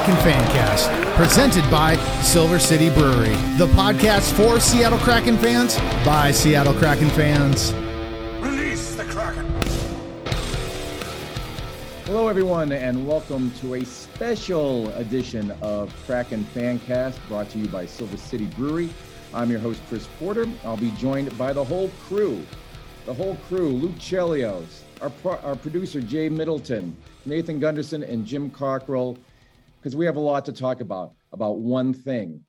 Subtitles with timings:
[0.00, 6.72] Kraken Fancast, presented by Silver City Brewery, the podcast for Seattle Kraken fans by Seattle
[6.72, 7.74] Kraken fans.
[8.40, 9.44] Release the Kraken!
[12.06, 17.84] Hello, everyone, and welcome to a special edition of Kraken Fancast brought to you by
[17.84, 18.88] Silver City Brewery.
[19.34, 20.46] I'm your host, Chris Porter.
[20.64, 22.42] I'll be joined by the whole crew.
[23.04, 26.96] The whole crew, Luke Chelios, our, pro- our producer, Jay Middleton,
[27.26, 29.18] Nathan Gunderson, and Jim Cockrell,
[29.80, 31.14] because we have a lot to talk about.
[31.32, 32.42] About one thing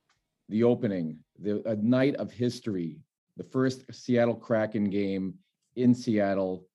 [0.48, 2.98] the opening, the a night of history,
[3.36, 5.34] the first Seattle Kraken game
[5.76, 6.66] in Seattle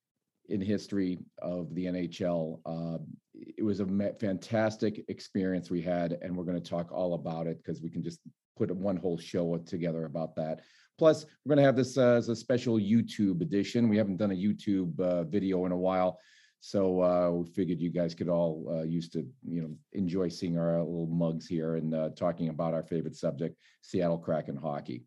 [0.50, 2.60] in history of the NHL.
[2.66, 2.98] Uh,
[3.36, 7.58] it was a fantastic experience we had, and we're going to talk all about it
[7.58, 8.22] because we can just
[8.58, 10.62] put one whole show together about that.
[10.98, 13.90] Plus, we're going to have this uh, as a special YouTube edition.
[13.90, 16.20] We haven't done a YouTube uh, video in a while,
[16.68, 20.58] so uh, we figured you guys could all uh, used to, you know, enjoy seeing
[20.58, 25.06] our little mugs here and uh, talking about our favorite subject, Seattle Kraken hockey.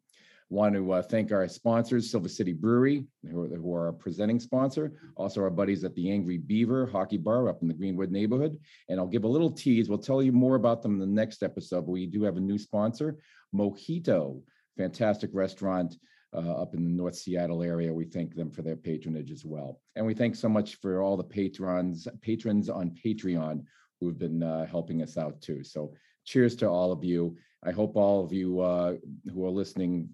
[0.48, 4.40] Want to uh, thank our sponsors, Silver City Brewery, who are, who are our presenting
[4.40, 4.94] sponsor.
[5.18, 8.58] Also, our buddies at the Angry Beaver Hockey Bar up in the Greenwood neighborhood.
[8.88, 9.90] And I'll give a little tease.
[9.90, 11.86] We'll tell you more about them in the next episode.
[11.86, 13.18] We do have a new sponsor,
[13.54, 14.40] Mojito,
[14.78, 15.94] fantastic restaurant
[16.34, 17.92] uh, up in the North Seattle area.
[17.92, 19.80] We thank them for their patronage as well.
[19.96, 23.64] And we thank so much for all the patrons, patrons on Patreon
[24.00, 25.62] who have been uh, helping us out too.
[25.62, 27.36] So cheers to all of you.
[27.64, 28.94] I hope all of you uh,
[29.32, 30.08] who are listening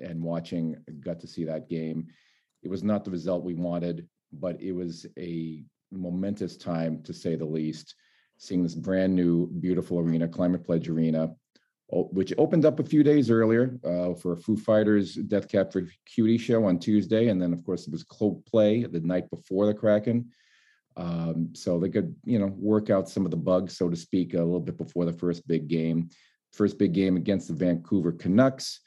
[0.00, 2.08] and watching got to see that game.
[2.62, 7.36] It was not the result we wanted, but it was a momentous time to say
[7.36, 7.94] the least.
[8.38, 11.34] Seeing this brand new, beautiful arena, Climate Pledge Arena,
[11.88, 15.82] which opened up a few days earlier uh, for a Foo Fighters Death Cab for
[16.04, 19.74] Cutie show on Tuesday, and then of course it was Coldplay the night before the
[19.74, 20.30] Kraken.
[20.96, 24.34] Um, so they could, you know, work out some of the bugs, so to speak,
[24.34, 26.08] a little bit before the first big game.
[26.52, 28.80] First big game against the Vancouver Canucks.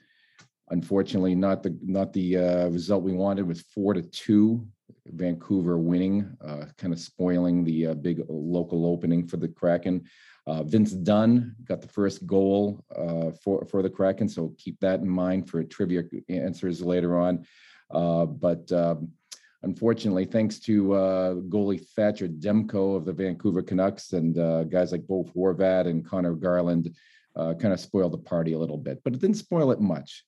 [0.71, 4.67] Unfortunately, not the not the uh, result we wanted was four to two.
[5.07, 10.05] Vancouver winning, uh, kind of spoiling the uh, big local opening for the Kraken.
[10.47, 14.99] Uh, Vince Dunn got the first goal uh, for for the Kraken, so keep that
[14.99, 17.45] in mind for trivia answers later on.
[17.91, 19.11] Uh, but um,
[19.63, 24.35] unfortunately, thanks to uh, goalie Thatcher Demko of the Vancouver Canucks and
[24.69, 26.95] guys like Bo Horvat and Conor Garland,
[27.35, 29.01] kind of spoiled the party a little bit.
[29.03, 30.23] But it didn't spoil it much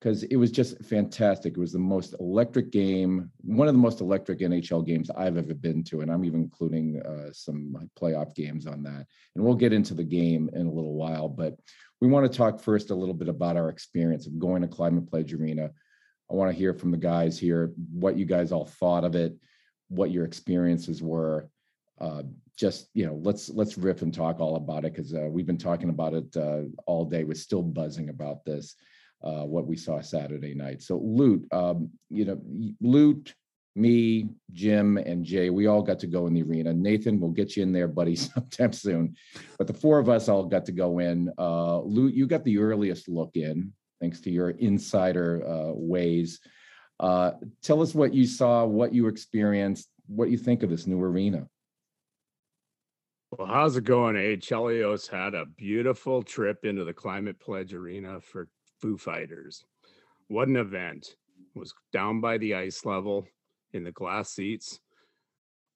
[0.00, 1.54] because it was just fantastic.
[1.54, 5.54] It was the most electric game, one of the most electric NHL games I've ever
[5.54, 9.06] been to, and I'm even including uh, some playoff games on that.
[9.34, 11.58] And we'll get into the game in a little while, but
[12.00, 15.08] we want to talk first a little bit about our experience of going to Climate
[15.08, 15.70] Pledge Arena.
[16.30, 19.34] I want to hear from the guys here what you guys all thought of it,
[19.88, 21.48] what your experiences were.
[22.00, 22.22] Uh,
[22.56, 25.58] just you know, let's let's riff and talk all about it because uh, we've been
[25.58, 27.24] talking about it uh, all day.
[27.24, 28.76] We're still buzzing about this
[29.22, 30.82] uh, what we saw Saturday night.
[30.82, 32.40] So Loot, um, you know,
[32.80, 33.34] Loot,
[33.74, 36.72] me, Jim, and Jay, we all got to go in the arena.
[36.72, 39.14] Nathan, we'll get you in there, buddy, sometime soon.
[39.56, 41.30] But the four of us all got to go in.
[41.38, 46.40] Uh, Loot, you got the earliest look in, thanks to your insider uh, ways.
[47.00, 51.00] Uh, tell us what you saw, what you experienced, what you think of this new
[51.00, 51.46] arena.
[53.30, 54.36] Well, how's it going, eh?
[54.36, 58.48] Chelios had a beautiful trip into the Climate Pledge Arena for
[58.80, 59.64] Foo Fighters.
[60.28, 61.16] What an event.
[61.54, 63.26] Was down by the ice level
[63.72, 64.80] in the glass seats.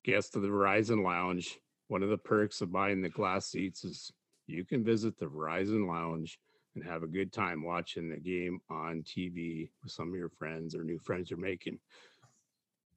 [0.05, 1.59] Guest of the Verizon Lounge.
[1.89, 4.13] One of the perks of buying the glass seats is
[4.47, 6.39] you can visit the Verizon Lounge
[6.75, 10.75] and have a good time watching the game on TV with some of your friends
[10.75, 11.79] or new friends you're making.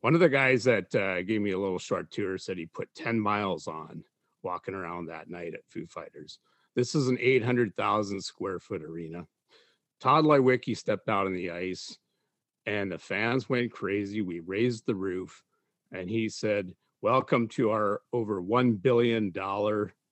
[0.01, 2.93] One of the guys that uh, gave me a little short tour said he put
[2.95, 4.03] 10 miles on
[4.43, 6.39] walking around that night at Foo Fighters.
[6.75, 9.25] This is an 800,000 square foot arena.
[9.99, 11.97] Todd Leiweke stepped out on the ice
[12.65, 14.21] and the fans went crazy.
[14.21, 15.43] We raised the roof
[15.91, 19.31] and he said, Welcome to our over $1 billion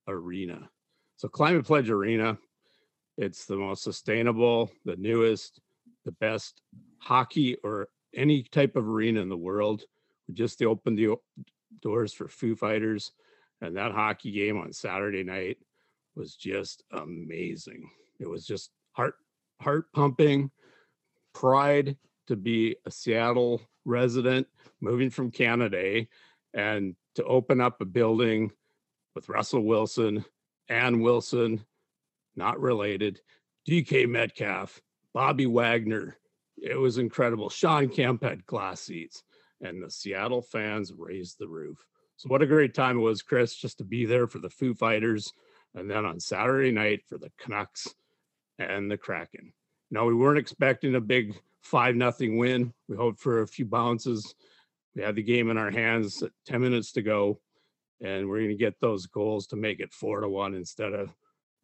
[0.08, 0.70] arena.
[1.18, 2.38] So, Climate Pledge Arena,
[3.18, 5.60] it's the most sustainable, the newest,
[6.06, 6.62] the best
[7.00, 9.84] hockey or any type of arena in the world.
[10.28, 11.16] We just opened the
[11.82, 13.12] doors for Foo Fighters,
[13.62, 15.58] and that hockey game on Saturday night
[16.16, 17.90] was just amazing.
[18.20, 19.16] It was just heart
[19.64, 20.52] heart pumping,
[21.34, 24.48] pride to be a Seattle resident
[24.82, 26.06] moving from Canada
[26.54, 28.52] and to open up a building
[29.16, 30.26] with Russell Wilson,
[30.70, 31.64] Ann Wilson,
[32.36, 33.20] not related,
[33.68, 34.82] DK Metcalf,
[35.14, 36.18] Bobby Wagner.
[36.58, 37.50] It was incredible.
[37.50, 39.24] Shawn Kemp had glass seats,
[39.62, 41.86] and the Seattle fans raised the roof.
[42.18, 44.74] So, what a great time it was, Chris, just to be there for the Foo
[44.74, 45.34] Fighters.
[45.76, 47.96] and then on Saturday night for the Canucks
[48.70, 49.54] and the Kraken.
[49.92, 52.74] Now we weren't expecting a big five nothing win.
[52.88, 54.36] We hoped for a few bounces.
[54.96, 57.40] We had the game in our hands, 10 minutes to go,
[58.02, 61.10] and we're going to get those goals to make it four to one instead of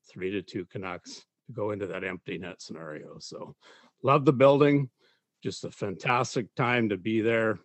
[0.10, 3.19] three to two Canucks to go into that empty net scenario.
[3.19, 3.56] So
[4.04, 4.90] love the building,
[5.44, 7.60] just a fantastic time to be there.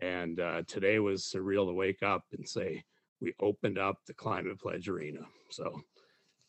[0.00, 2.84] And uh, today was surreal to wake up and say,
[3.20, 5.20] we opened up the Climate Pledge Arena.
[5.50, 5.82] So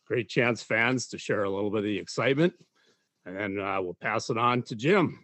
[0.06, 2.54] great chance, fans, to share a little bit of the excitement.
[3.26, 5.20] And then uh, we'll pass it on to Jim.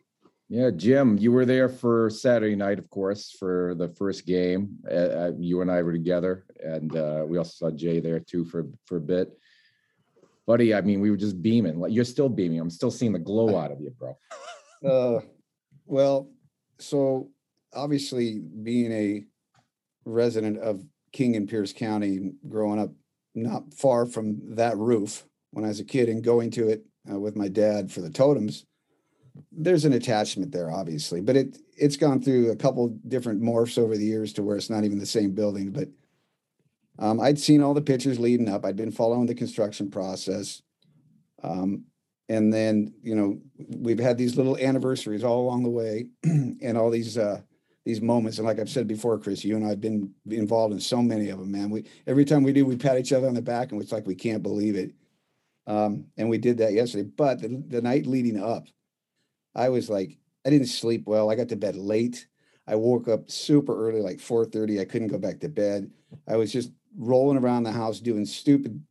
[0.47, 4.77] Yeah, Jim, you were there for Saturday night, of course, for the first game.
[4.89, 8.45] Uh, uh you and I were together, and uh, we also saw Jay there too
[8.45, 9.37] for for a bit.
[10.47, 11.79] Buddy, I mean, we were just beaming.
[11.79, 12.59] Like you're still beaming.
[12.59, 14.17] I'm still seeing the glow out of you, bro.
[14.81, 15.19] Uh,
[15.85, 16.31] well,
[16.77, 17.29] so
[17.73, 19.25] obviously, being a
[20.05, 20.81] resident of
[21.11, 22.89] King and Pierce County, growing up
[23.35, 27.19] not far from that roof when I was a kid, and going to it uh,
[27.19, 28.65] with my dad for the totems
[29.51, 33.97] there's an attachment there, obviously, but it it's gone through a couple different morphs over
[33.97, 35.71] the years to where it's not even the same building.
[35.71, 35.89] But
[36.97, 38.65] um, I'd seen all the pictures leading up.
[38.65, 40.61] I'd been following the construction process,
[41.43, 41.85] um,
[42.27, 43.39] and then you know
[43.77, 47.41] we've had these little anniversaries all along the way, and all these uh,
[47.89, 48.37] these moments.
[48.37, 51.39] And like I've said before, Chris, you and I've been involved in so many of
[51.39, 51.51] them.
[51.51, 53.91] Man, we every time we do, we pat each other on the back, and it's
[53.91, 54.93] like we can't believe it.
[55.67, 57.09] Um, and we did that yesterday.
[57.15, 58.67] But the, the night leading up
[59.55, 61.29] I was like, I didn't sleep well.
[61.29, 62.27] I got to bed late.
[62.67, 64.79] I woke up super early, like 4:30.
[64.79, 65.91] I couldn't go back to bed.
[66.27, 68.83] I was just rolling around the house doing stupid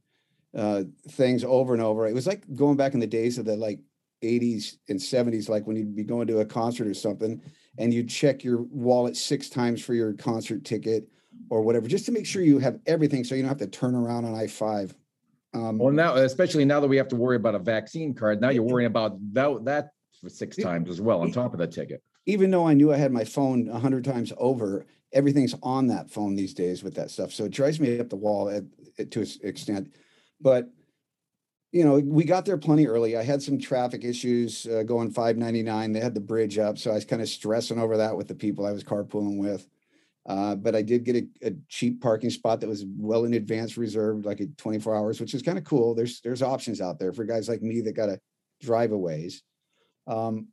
[0.55, 2.07] uh, things over and over.
[2.07, 3.81] It was like going back in the days of the like
[4.23, 7.41] 80s and 70s, like when you'd be going to a concert or something,
[7.79, 11.09] and you'd check your wallet six times for your concert ticket
[11.51, 13.95] or whatever, just to make sure you have everything, so you don't have to turn
[13.95, 14.95] around on I five.
[15.55, 18.51] Um, well, now, especially now that we have to worry about a vaccine card, now
[18.51, 19.91] you're worrying about that that
[20.21, 22.03] for six times as well on top of the ticket.
[22.27, 26.11] Even though I knew I had my phone a hundred times over, everything's on that
[26.11, 27.33] phone these days with that stuff.
[27.33, 28.65] So it drives me up the wall at,
[28.99, 29.93] at, to an extent.
[30.41, 30.69] But
[31.73, 33.17] you know, we got there plenty early.
[33.17, 35.93] I had some traffic issues uh, going 599.
[35.93, 38.35] They had the bridge up, so I was kind of stressing over that with the
[38.35, 39.69] people I was carpooling with.
[40.27, 43.79] Uh, but I did get a, a, cheap parking spot that was well in advance
[43.79, 45.95] reserved, like at 24 hours, which is kind of cool.
[45.95, 48.21] There's there's options out there for guys like me that got to
[48.61, 49.43] drive a ways.
[50.07, 50.49] Um,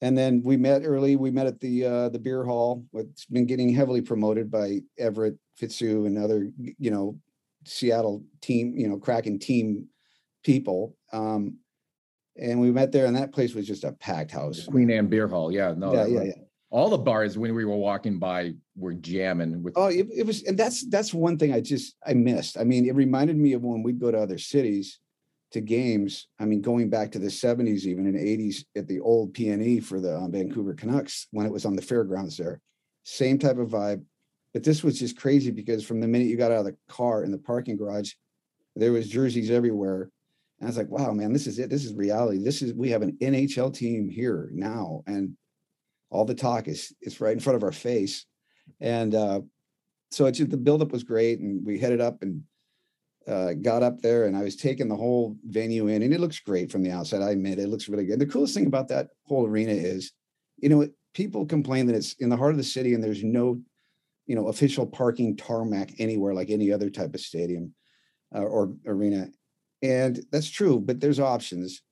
[0.00, 1.14] and then we met early.
[1.14, 2.84] We met at the uh, the beer hall.
[2.94, 7.16] It's been getting heavily promoted by Everett Fitzhugh and other, you know,
[7.64, 9.86] Seattle team, you know, Kraken team
[10.44, 10.96] people.
[11.12, 11.58] Um,
[12.36, 14.66] and we met there, and that place was just a packed house.
[14.66, 15.52] Queen Anne Beer Hall.
[15.52, 16.32] Yeah, no, yeah, yeah, yeah.
[16.70, 19.74] All the bars when we were walking by were jamming with.
[19.76, 22.58] Oh, it, it was, and that's that's one thing I just I missed.
[22.58, 24.98] I mean, it reminded me of when we'd go to other cities
[25.54, 26.26] to games.
[26.40, 30.00] I mean, going back to the 70s, even in 80s at the old PNE for
[30.00, 32.60] the um, Vancouver Canucks when it was on the fairgrounds there.
[33.04, 34.02] Same type of vibe.
[34.52, 37.22] But this was just crazy because from the minute you got out of the car
[37.22, 38.12] in the parking garage,
[38.76, 40.10] there was jerseys everywhere.
[40.64, 41.68] And I was like, wow, man, this is it.
[41.68, 42.38] This is reality.
[42.38, 45.02] This is we have an NHL team here now.
[45.06, 45.36] And
[46.08, 48.24] all the talk is is right in front of our face.
[48.80, 49.42] And uh,
[50.10, 51.40] so it's the buildup was great.
[51.40, 52.44] And we headed up and
[53.28, 56.40] uh, got up there and I was taking the whole venue in, and it looks
[56.40, 57.20] great from the outside.
[57.20, 58.18] I admit it looks really good.
[58.18, 60.12] The coolest thing about that whole arena is,
[60.56, 63.60] you know, people complain that it's in the heart of the city and there's no,
[64.26, 67.74] you know, official parking tarmac anywhere like any other type of stadium
[68.34, 69.28] uh, or arena,
[69.84, 70.80] and that's true.
[70.80, 71.82] But there's options.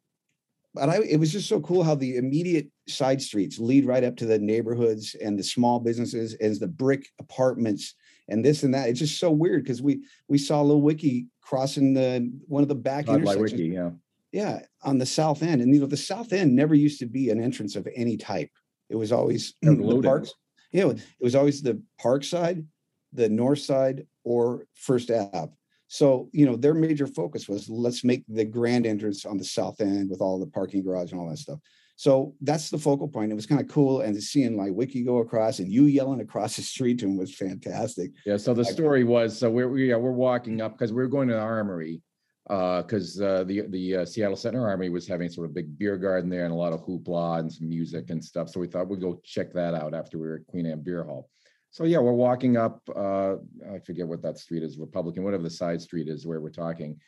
[0.74, 4.16] But I, it was just so cool how the immediate side streets lead right up
[4.16, 7.94] to the neighborhoods and the small businesses as the brick apartments
[8.28, 8.88] and this and that.
[8.88, 12.74] It's just so weird because we we saw Lil Wiki crossing the one of the
[12.74, 13.52] back intersections.
[13.52, 13.90] Wiki, yeah.
[14.32, 15.60] Yeah, on the south end.
[15.60, 18.48] And you know, the south end never used to be an entrance of any type.
[18.88, 20.32] It was always the parks.
[20.72, 22.64] Know, it was always the park side,
[23.12, 25.52] the north side, or first ave.
[25.92, 29.78] So, you know, their major focus was let's make the grand entrance on the south
[29.82, 31.58] end with all the parking garage and all that stuff.
[31.96, 33.30] So that's the focal point.
[33.30, 36.56] It was kind of cool, and seeing like Wiki go across and you yelling across
[36.56, 38.12] the street to him was fantastic.
[38.24, 38.38] Yeah.
[38.38, 41.28] So the story was so we're we, yeah, we're walking up because we are going
[41.28, 42.00] to the armory
[42.48, 45.98] because uh, uh, the the uh, Seattle Center Armory was having sort of big beer
[45.98, 48.48] garden there and a lot of hoopla and some music and stuff.
[48.48, 51.04] So we thought we'd go check that out after we were at Queen Anne Beer
[51.04, 51.28] Hall.
[51.72, 52.80] So yeah, we're walking up.
[52.94, 53.36] Uh,
[53.74, 57.00] I forget what that street is, Republican, whatever the side street is where we're talking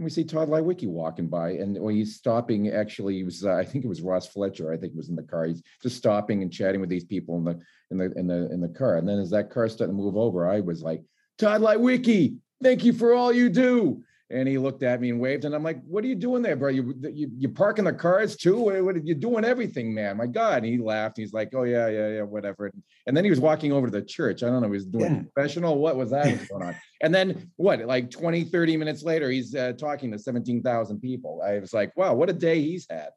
[0.00, 3.52] and we see Todd Leiweke walking by, and when he's stopping, actually, he was uh,
[3.52, 4.72] I think it was Ross Fletcher.
[4.72, 5.44] I think it was in the car.
[5.44, 7.60] He's just stopping and chatting with these people in the
[7.90, 8.96] in the in the in the car.
[8.96, 11.02] And then as that car started to move over, I was like,
[11.36, 14.02] Todd Leiweke, thank you for all you do.
[14.32, 16.54] And he looked at me and waved, and I'm like, "What are you doing there,
[16.54, 16.68] bro?
[16.68, 18.56] You you you parking the cars too?
[18.60, 20.16] What, what you doing everything, man?
[20.18, 21.16] My God!" And he laughed.
[21.16, 22.70] He's like, "Oh yeah, yeah, yeah, whatever."
[23.08, 24.44] And then he was walking over to the church.
[24.44, 25.22] I don't know, he was doing Yeah.
[25.34, 25.78] professional.
[25.78, 26.76] What was that going on?
[27.00, 27.80] And then what?
[27.80, 31.42] Like 20, 30 minutes later, he's uh, talking to seventeen thousand people.
[31.44, 33.08] I was like, "Wow, what a day he's had."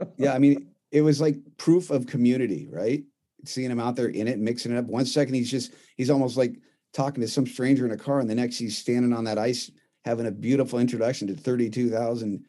[0.18, 3.04] yeah, I mean, it was like proof of community, right?
[3.44, 4.86] Seeing him out there in it, mixing it up.
[4.86, 6.56] One second he's just he's almost like
[6.92, 9.70] talking to some stranger in a car, and the next he's standing on that ice
[10.04, 12.44] having a beautiful introduction to 32,000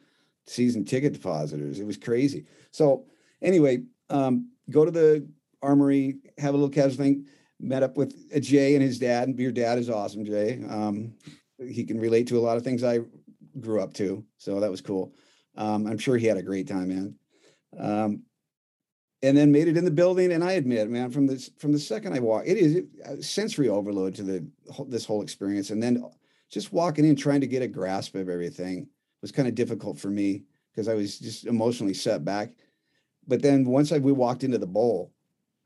[0.46, 1.78] season ticket depositors.
[1.78, 2.46] It was crazy.
[2.70, 3.06] So
[3.42, 5.28] anyway, um, go to the
[5.62, 7.26] armory, have a little casual thing.
[7.58, 9.28] Met up with uh, Jay and his dad.
[9.28, 10.62] And your dad is awesome, Jay.
[10.68, 11.14] Um,
[11.58, 13.00] he can relate to a lot of things I
[13.60, 15.12] grew up to, so that was cool.
[15.56, 17.14] Um, I'm sure he had a great time, man.
[17.78, 18.22] Um,
[19.22, 20.32] and then made it in the building.
[20.32, 23.68] And I admit, man, from this from the second I walk, it is a sensory
[23.68, 24.46] overload to the
[24.86, 25.70] this whole experience.
[25.70, 26.02] And then
[26.50, 28.88] just walking in, trying to get a grasp of everything
[29.22, 32.50] was kind of difficult for me because I was just emotionally set back.
[33.26, 35.12] But then once I we walked into the bowl,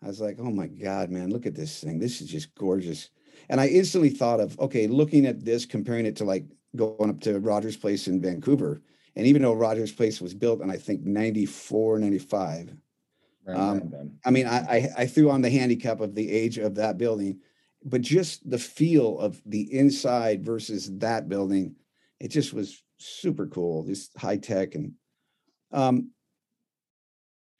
[0.03, 1.99] I was like, oh my God, man, look at this thing.
[1.99, 3.11] This is just gorgeous.
[3.49, 6.45] And I instantly thought of, okay, looking at this, comparing it to like
[6.77, 8.83] going up to Rogers Place in Vancouver.
[9.17, 12.77] And even though Rogers Place was built in, I think, 94, 95,
[13.47, 14.07] Right, Um, right.
[14.25, 17.41] I mean, I, I I threw on the handicap of the age of that building,
[17.85, 21.77] but just the feel of the inside versus that building,
[22.21, 24.93] it just was super cool, just high tech and
[25.73, 26.11] um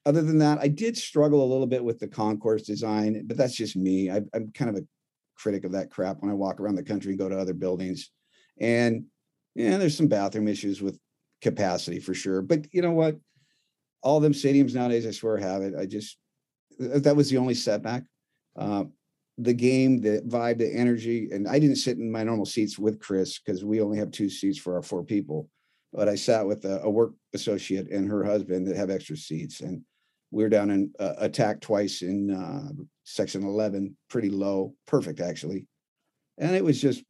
[0.07, 3.57] other than that, I did struggle a little bit with the concourse design, but that's
[3.57, 4.11] just me.
[4.11, 4.87] I, I'm kind of a
[5.37, 8.11] critic of that crap when I walk around the country and go to other buildings.
[8.61, 9.07] And
[9.55, 10.99] yeah, there's some bathroom issues with
[11.41, 12.43] capacity for sure.
[12.43, 13.17] But you know what?
[14.03, 15.75] All them stadiums nowadays, I swear, have it.
[15.79, 16.19] I just
[16.79, 18.05] that was the only setback.
[18.57, 18.85] Uh,
[19.39, 23.01] the game, the vibe, the energy, and I didn't sit in my normal seats with
[23.01, 25.49] Chris because we only have two seats for our four people.
[25.93, 29.61] But I sat with a, a work associate and her husband that have extra seats,
[29.61, 29.83] and
[30.31, 32.73] we were down in uh, attack twice in uh,
[33.05, 35.67] section 11, pretty low, perfect actually.
[36.39, 37.05] And it was just,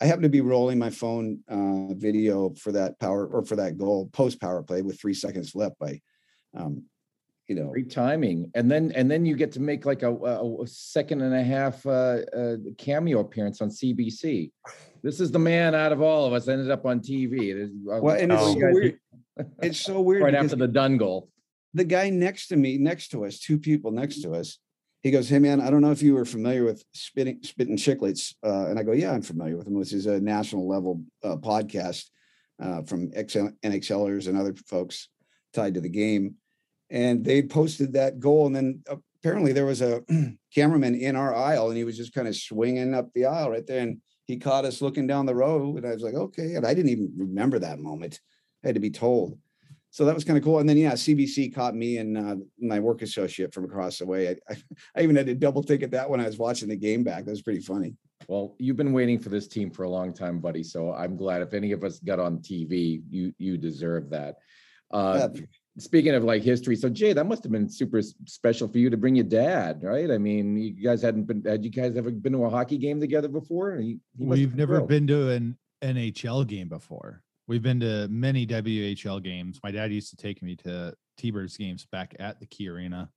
[0.00, 3.76] I happened to be rolling my phone uh, video for that power or for that
[3.76, 6.00] goal post power play with three seconds left by,
[6.56, 6.84] um,
[7.48, 10.62] you know, Great timing, and then and then you get to make like a, a,
[10.62, 14.52] a second and a half uh, uh, cameo appearance on CBC.
[15.02, 17.54] This is the man out of all of us ended up on TV.
[17.54, 18.98] There's- uh, well, and it's you so weird.
[19.62, 20.22] It's so weird.
[20.24, 21.30] right after the Dunn goal.
[21.72, 24.58] the guy next to me, next to us, two people next to us,
[25.02, 28.34] he goes, "Hey man, I don't know if you were familiar with spitting spitting Chiclets,"
[28.44, 29.74] uh, and I go, "Yeah, I'm familiar with them.
[29.74, 32.04] Which is a national level uh, podcast
[32.60, 35.08] uh, from XL, NHLers and other folks
[35.54, 36.34] tied to the game."
[36.90, 38.82] And they posted that goal, and then
[39.20, 40.02] apparently there was a
[40.54, 43.66] cameraman in our aisle, and he was just kind of swinging up the aisle right
[43.66, 46.66] there, and he caught us looking down the road, and I was like, "Okay," and
[46.66, 48.20] I didn't even remember that moment.
[48.64, 49.38] I had to be told
[49.90, 50.58] so that was kind of cool.
[50.58, 54.28] And then yeah, CBC caught me and uh, my work associate from across the way.
[54.28, 54.56] I, I,
[54.96, 57.24] I even had to double take at that when I was watching the game back.
[57.24, 57.94] That was pretty funny.
[58.28, 60.62] Well, you've been waiting for this team for a long time, buddy.
[60.62, 64.36] So I'm glad if any of us got on TV, you you deserve that.
[64.90, 65.40] Uh, Yeah.
[65.78, 68.96] Speaking of like history, so Jay, that must have been super special for you to
[68.96, 70.10] bring your dad, right?
[70.10, 73.00] I mean, you guys hadn't been had you guys ever been to a hockey game
[73.00, 73.76] together before?
[73.76, 74.88] He, he We've never thrilled.
[74.88, 77.22] been to an NHL game before.
[77.46, 79.60] We've been to many WHL games.
[79.62, 83.08] My dad used to take me to T-Birds games back at the Key Arena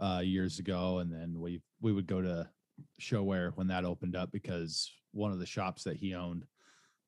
[0.00, 2.48] uh, years ago, and then we we would go to
[3.00, 6.46] ShoWare when that opened up because one of the shops that he owned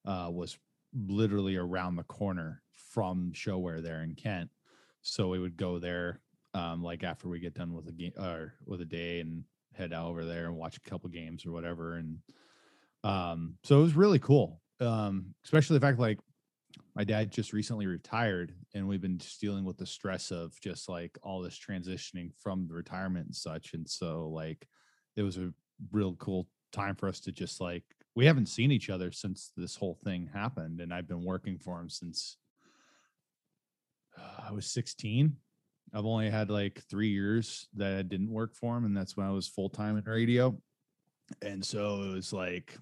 [0.04, 0.58] uh, was
[0.94, 4.50] literally around the corner from ShoWare there in Kent.
[5.02, 6.20] So we would go there
[6.54, 9.44] um, like after we get done with a game or with a day and
[9.74, 11.96] head out over there and watch a couple games or whatever.
[11.96, 12.18] And
[13.04, 14.60] um, so it was really cool.
[14.80, 16.18] Um, especially the fact like
[16.94, 20.88] my dad just recently retired and we've been just dealing with the stress of just
[20.88, 23.74] like all this transitioning from the retirement and such.
[23.74, 24.66] And so like
[25.16, 25.52] it was a
[25.90, 29.76] real cool time for us to just like we haven't seen each other since this
[29.76, 30.80] whole thing happened.
[30.80, 32.36] And I've been working for him since
[34.16, 35.36] I was 16.
[35.94, 39.26] I've only had like three years that I didn't work for him, and that's when
[39.26, 40.56] I was full time in radio.
[41.42, 42.76] And so it was like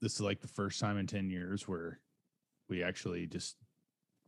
[0.00, 2.00] this is like the first time in 10 years where
[2.68, 3.56] we actually just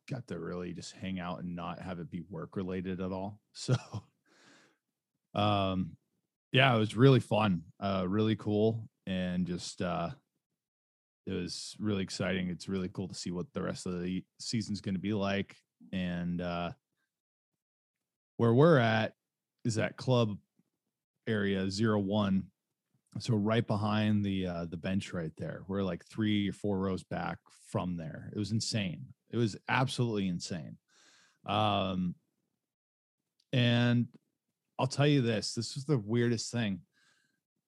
[0.09, 3.41] got to really just hang out and not have it be work related at all.
[3.53, 3.77] So
[5.35, 5.97] um
[6.53, 10.11] yeah, it was really fun, uh really cool and just uh
[11.27, 12.49] it was really exciting.
[12.49, 15.57] It's really cool to see what the rest of the season's going to be like
[15.93, 16.71] and uh
[18.37, 19.15] where we're at
[19.65, 20.37] is that club
[21.27, 22.45] area zero one
[23.19, 25.63] so right behind the uh the bench right there.
[25.69, 27.39] We're like three or four rows back
[27.71, 28.31] from there.
[28.35, 29.07] It was insane.
[29.31, 30.77] It was absolutely insane.
[31.47, 32.15] Um
[33.53, 34.07] and
[34.79, 36.81] i'll tell you this this was the weirdest thing.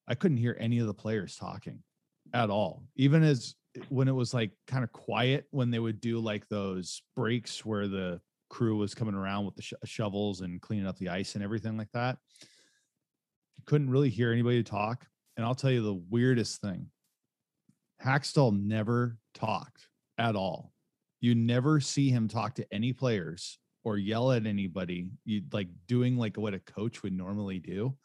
[0.09, 1.83] I couldn't hear any of the players talking
[2.35, 3.55] at all even as
[3.89, 7.89] when it was like kind of quiet when they would do like those breaks where
[7.89, 8.21] the
[8.51, 11.77] crew was coming around with the sh- shovels and cleaning up the ice and everything
[11.79, 16.89] like that you couldn't really hear anybody talk and I'll tell you the weirdest thing.
[18.05, 20.73] Hakstol never talked at all.
[21.21, 25.09] You never see him talk to any players or yell at anybody.
[25.25, 27.97] You like doing like what a coach would normally do.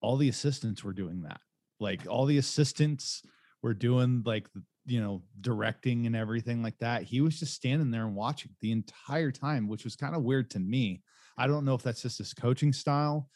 [0.00, 1.40] All the assistants were doing that.
[1.80, 3.22] Like all the assistants
[3.64, 4.48] were doing like
[4.86, 7.02] you know directing and everything like that.
[7.02, 10.50] He was just standing there and watching the entire time, which was kind of weird
[10.50, 11.02] to me.
[11.36, 13.28] I don't know if that's just his coaching style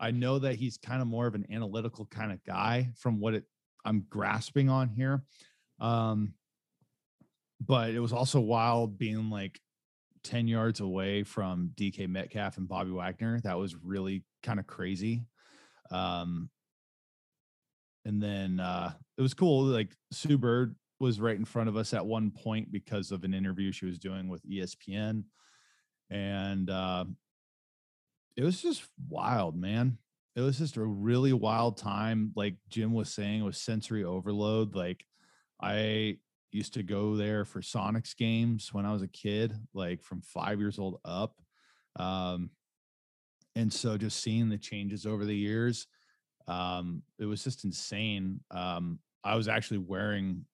[0.00, 3.34] I know that he's kind of more of an analytical kind of guy from what
[3.34, 3.44] it
[3.84, 5.22] I'm grasping on here.
[5.80, 6.34] Um,
[7.60, 9.60] but it was also wild being like
[10.24, 13.40] 10 yards away from DK Metcalf and Bobby Wagner.
[13.40, 15.26] That was really kind of crazy.
[15.90, 16.48] Um,
[18.04, 19.64] and then uh, it was cool.
[19.64, 23.34] Like Sue Bird was right in front of us at one point because of an
[23.34, 25.24] interview she was doing with ESPN.
[26.10, 27.04] And uh,
[28.36, 29.98] it was just wild, man.
[30.36, 32.32] It was just a really wild time.
[32.36, 34.74] Like Jim was saying, it was sensory overload.
[34.74, 35.04] Like
[35.60, 36.18] I
[36.52, 40.60] used to go there for Sonics games when I was a kid, like from five
[40.60, 41.34] years old up.
[41.96, 42.50] Um,
[43.56, 45.86] and so just seeing the changes over the years,
[46.46, 48.40] um, it was just insane.
[48.50, 50.44] Um, I was actually wearing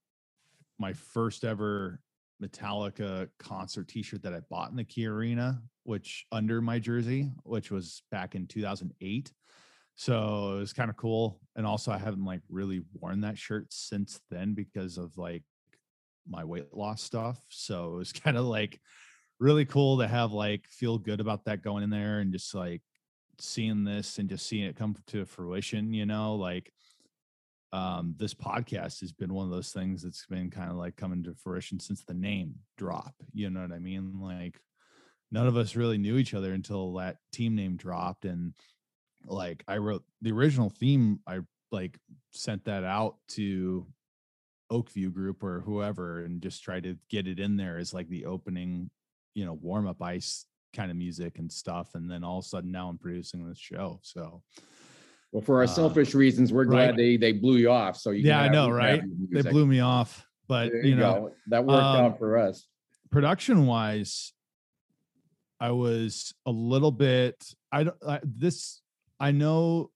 [0.78, 2.00] my first ever
[2.42, 7.71] Metallica concert T-shirt that I bought in the Key Arena, which under my jersey, which
[7.71, 9.32] was back in 2008.
[9.97, 11.41] So it was kind of cool.
[11.56, 15.43] And also, I haven't like really worn that shirt since then because of like
[16.26, 17.38] my weight loss stuff.
[17.50, 18.80] So it was kind of like
[19.38, 22.82] really cool to have like feel good about that going in there and just like
[23.40, 26.72] seeing this and just seeing it come to fruition, you know, like
[27.72, 31.22] um, this podcast has been one of those things that's been kind of like coming
[31.24, 33.14] to fruition since the name drop.
[33.32, 34.20] You know what I mean?
[34.20, 34.60] Like
[35.30, 38.24] none of us really knew each other until that team name dropped.
[38.24, 38.54] And
[39.24, 41.96] like I wrote the original theme, I like
[42.32, 43.86] sent that out to
[44.70, 48.08] Oak View Group or whoever and just tried to get it in there as like
[48.08, 48.90] the opening,
[49.34, 50.44] you know, warm up ice
[50.75, 51.95] kind of music and stuff.
[51.95, 54.00] And then all of a sudden now I'm producing this show.
[54.02, 54.43] So
[55.33, 56.97] well, for our uh, selfish reasons, we're glad right.
[56.97, 57.97] they they blew you off.
[57.97, 59.02] So you yeah, I know, right?
[59.30, 61.35] They blew me off, but you, you, know go.
[61.49, 62.67] that worked um, out for us.
[63.11, 64.33] Production wise,
[65.61, 67.37] I was a little bit.
[67.71, 67.97] I don't.
[68.06, 68.80] I, this
[69.21, 69.91] I know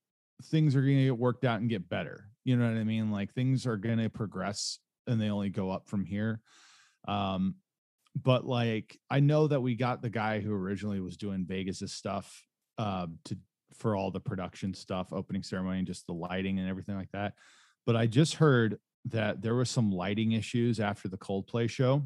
[0.45, 2.29] things are going to get worked out and get better.
[2.45, 3.11] You know what I mean?
[3.11, 6.41] Like things are going to progress and they only go up from here.
[7.09, 7.57] Um,
[8.21, 12.45] but like I know that we got the guy who originally was doing Vegas's stuff
[12.79, 13.37] uh, to
[13.75, 17.35] for all the production stuff, opening ceremony, and just the lighting and everything like that.
[17.87, 22.03] But I just heard that there was some lighting issues after the Coldplay show,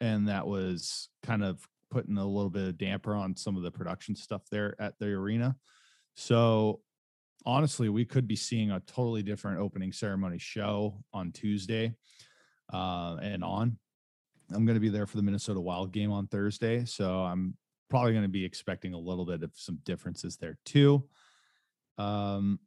[0.00, 3.70] and that was kind of putting a little bit of damper on some of the
[3.70, 5.56] production stuff there at the arena.
[6.14, 6.80] So
[7.44, 11.94] honestly, we could be seeing a totally different opening ceremony show on Tuesday
[12.72, 13.78] uh, and on.
[14.52, 17.54] I'm going to be there for the Minnesota Wild game on Thursday, so I'm
[17.90, 21.04] probably going to be expecting a little bit of some differences there too.
[21.98, 22.58] Um,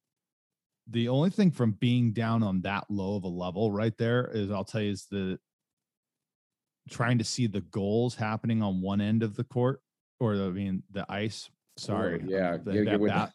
[0.90, 4.52] the only thing from being down on that low of a level right there is
[4.52, 5.40] I'll tell you is the
[6.90, 9.82] trying to see the goals happening on one end of the court
[10.20, 11.50] or the, I mean the ice.
[11.78, 13.32] Sorry, oh, yeah, the, that, that,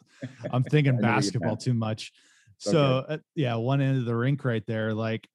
[0.53, 2.13] I'm thinking basketball too much.
[2.59, 3.15] So okay.
[3.15, 5.27] uh, yeah, one end of the rink right there, like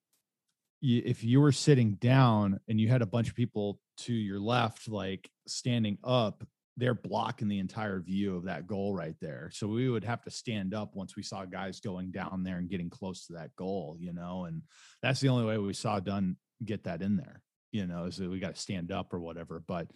[0.82, 4.88] if you were sitting down and you had a bunch of people to your left,
[4.90, 6.44] like standing up,
[6.78, 9.52] they're blocking the entire view of that goal right there.
[9.54, 12.70] So we would have to stand up once we saw guys going down there and
[12.70, 14.64] getting close to that goal, you know, and
[15.04, 18.30] that's the only way we saw Dunn get that in there, you know, is that
[18.30, 19.62] we got to stand up or whatever.
[19.68, 19.92] But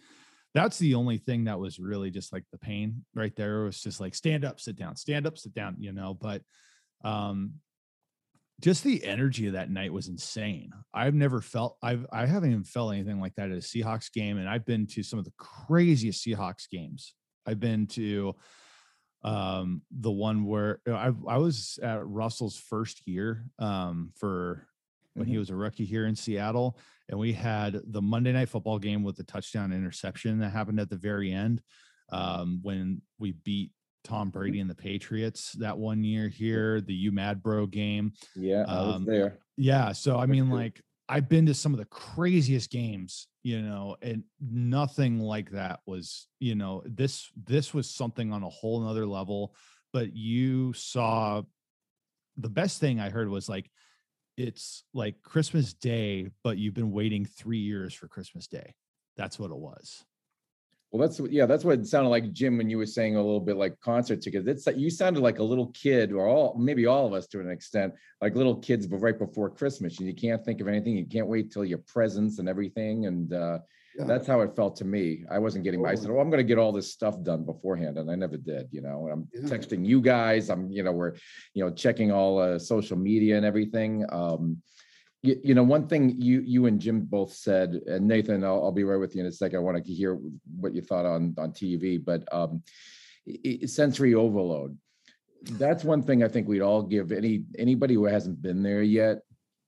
[0.54, 3.62] that's the only thing that was really just like the pain right there.
[3.62, 6.14] It was just like stand up, sit down, stand up, sit down, you know.
[6.14, 6.42] But
[7.04, 7.54] um
[8.60, 10.70] just the energy of that night was insane.
[10.94, 14.38] I've never felt I've I haven't even felt anything like that at a Seahawks game,
[14.38, 17.14] and I've been to some of the craziest Seahawks games.
[17.46, 18.34] I've been to
[19.22, 24.66] um the one where I I was at Russell's first year um for
[25.14, 25.32] when mm-hmm.
[25.32, 26.78] he was a rookie here in Seattle,
[27.10, 30.88] and we had the Monday night football game with the touchdown interception that happened at
[30.88, 31.62] the very end
[32.10, 33.72] um when we beat
[34.06, 38.12] Tom Brady and the Patriots that one year here, the U Mad Bro game.
[38.34, 39.38] Yeah, I was Um, there.
[39.56, 39.92] Yeah.
[39.92, 44.24] So I mean, like I've been to some of the craziest games, you know, and
[44.40, 49.54] nothing like that was, you know, this this was something on a whole nother level.
[49.92, 51.42] But you saw
[52.36, 53.70] the best thing I heard was like
[54.36, 58.74] it's like Christmas Day, but you've been waiting three years for Christmas Day.
[59.16, 60.04] That's what it was.
[60.92, 63.22] Well, that's what- yeah, that's what it sounded like, Jim, when you were saying a
[63.22, 64.46] little bit like concert tickets.
[64.46, 67.40] It's that you sounded like a little kid, or all maybe all of us to
[67.40, 70.96] an extent, like little kids, but right before Christmas, and you can't think of anything.
[70.96, 73.58] You can't wait till your presents and everything, and uh,
[73.98, 74.04] Yeah.
[74.04, 75.24] that's how it felt to me.
[75.28, 75.84] I wasn't getting.
[75.84, 78.36] I said, "Oh, I'm going to get all this stuff done beforehand," and I never
[78.36, 78.68] did.
[78.70, 79.48] You know, and I'm Yeah.
[79.48, 80.50] texting you guys.
[80.50, 81.14] I'm, you know, we're,
[81.54, 84.04] you know, checking all uh, social media and everything.
[84.10, 84.62] Um,
[85.26, 88.72] you, you know, one thing you you and Jim both said, and Nathan, I'll, I'll
[88.72, 89.58] be right with you in a second.
[89.58, 90.18] I want to hear
[90.58, 92.62] what you thought on on TV, but um,
[93.66, 94.76] sensory overload.
[95.42, 99.18] That's one thing I think we'd all give any anybody who hasn't been there yet.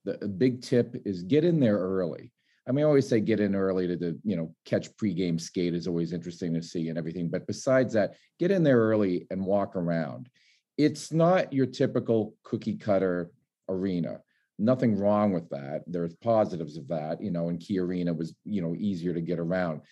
[0.04, 2.32] The big tip is get in there early.
[2.66, 5.74] I mean, I always say get in early to, the, you know catch pregame skate
[5.74, 7.28] is always interesting to see and everything.
[7.28, 10.28] But besides that, get in there early and walk around.
[10.76, 13.32] It's not your typical cookie cutter
[13.68, 14.20] arena
[14.58, 15.84] nothing wrong with that.
[15.86, 19.38] There's positives of that, you know, and Key Arena was, you know, easier to get
[19.38, 19.82] around.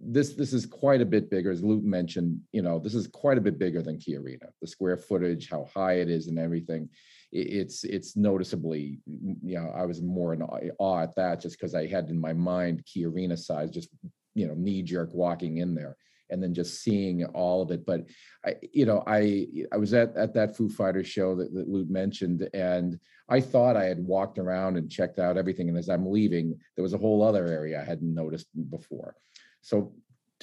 [0.00, 3.38] This this is quite a bit bigger, as Luke mentioned, you know, this is quite
[3.38, 4.46] a bit bigger than Key Arena.
[4.60, 6.88] The square footage, how high it is and everything.
[7.32, 11.58] It's it's noticeably, mm, you know, I was more in awe- awe at that just
[11.58, 13.88] because I had in my mind Key Arena size, just
[14.34, 15.96] you know, knee jerk walking in there
[16.32, 17.86] and then just seeing all of it.
[17.86, 18.06] But
[18.44, 21.90] I, you know, I I was at at that Foo Fighters show that, that Luke
[21.90, 25.68] mentioned, and I thought I had walked around and checked out everything.
[25.68, 29.14] And as I'm leaving, there was a whole other area I hadn't noticed before.
[29.60, 29.92] So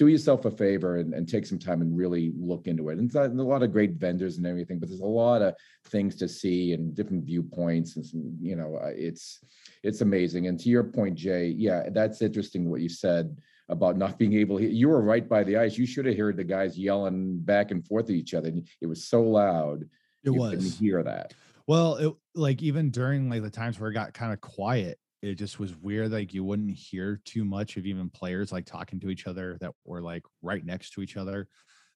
[0.00, 2.96] do yourself a favor and, and take some time and really look into it.
[2.96, 5.54] And a lot of great vendors and everything, but there's a lot of
[5.88, 9.44] things to see and different viewpoints and some, you know, uh, it's
[9.82, 10.46] it's amazing.
[10.46, 13.36] And to your point, Jay, yeah, that's interesting what you said
[13.70, 14.72] about not being able to hear.
[14.72, 15.78] You were right by the ice.
[15.78, 18.52] You should have heard the guys yelling back and forth at each other.
[18.80, 19.82] It was so loud.
[19.82, 20.78] It you couldn't was.
[20.78, 21.32] hear that.
[21.66, 25.34] Well, it like even during like the times where it got kind of quiet, it
[25.36, 26.10] just was weird.
[26.10, 29.72] Like you wouldn't hear too much of even players like talking to each other that
[29.84, 31.48] were like right next to each other.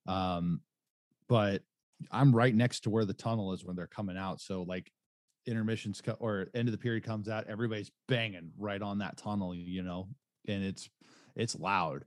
[0.06, 0.60] Um,
[1.28, 1.62] but
[2.10, 4.40] I'm right next to where the tunnel is when they're coming out.
[4.40, 4.90] So like
[5.46, 9.54] intermissions co- or end of the period comes out, everybody's banging right on that tunnel,
[9.54, 10.08] you know,
[10.46, 10.88] and it's
[11.36, 12.04] it's loud.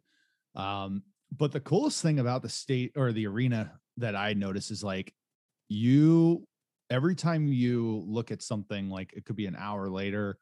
[0.56, 1.04] Um,
[1.36, 5.14] but the coolest thing about the state or the arena that I notice is like
[5.70, 6.48] you
[6.90, 10.38] every time you look at something like it could be an hour later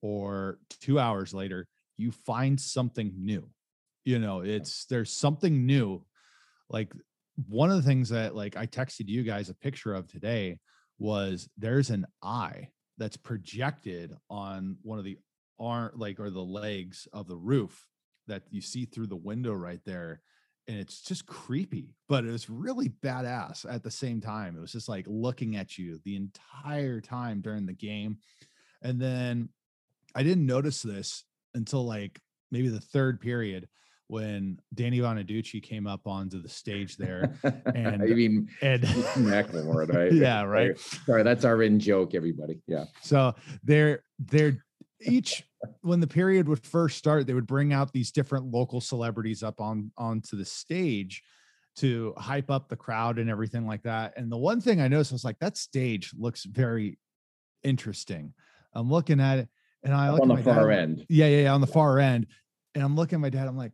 [0.00, 3.48] or two hours later, you find something new.
[4.04, 6.04] You know, it's there's something new.
[6.70, 6.92] Like
[7.48, 10.58] one of the things that like I texted you guys a picture of today
[10.98, 15.18] was there's an eye that's projected on one of the
[15.60, 17.84] arm like or the legs of the roof
[18.28, 20.22] that you see through the window right there
[20.68, 24.54] and it's just creepy, but it was really badass at the same time.
[24.56, 28.18] It was just like looking at you the entire time during the game.
[28.82, 29.48] And then
[30.14, 32.20] I didn't notice this until like
[32.52, 33.66] maybe the third period
[34.08, 37.34] when Danny Bonaduce came up onto the stage there.
[37.74, 40.12] And- I mean, And Macklemore, right?
[40.12, 40.78] yeah, right.
[40.78, 42.60] Sorry, that's our in joke, everybody.
[42.66, 42.84] Yeah.
[43.02, 44.62] So they're they're
[45.00, 45.44] each
[45.82, 49.60] when the period would first start, they would bring out these different local celebrities up
[49.60, 51.22] on onto the stage
[51.76, 54.14] to hype up the crowd and everything like that.
[54.16, 56.98] And the one thing I noticed was like that stage looks very
[57.62, 58.34] interesting.
[58.74, 59.48] I'm looking at it
[59.84, 61.06] and I look on at the my dad, far I'm- end.
[61.08, 62.26] Yeah, yeah, yeah, on the far end.
[62.74, 63.72] And I'm looking at my dad, I'm like,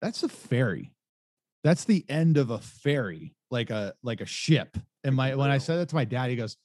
[0.00, 0.92] that's a ferry.
[1.64, 4.78] That's the end of a ferry, like a like a ship.
[5.04, 6.56] And my when I said that to my dad, he goes,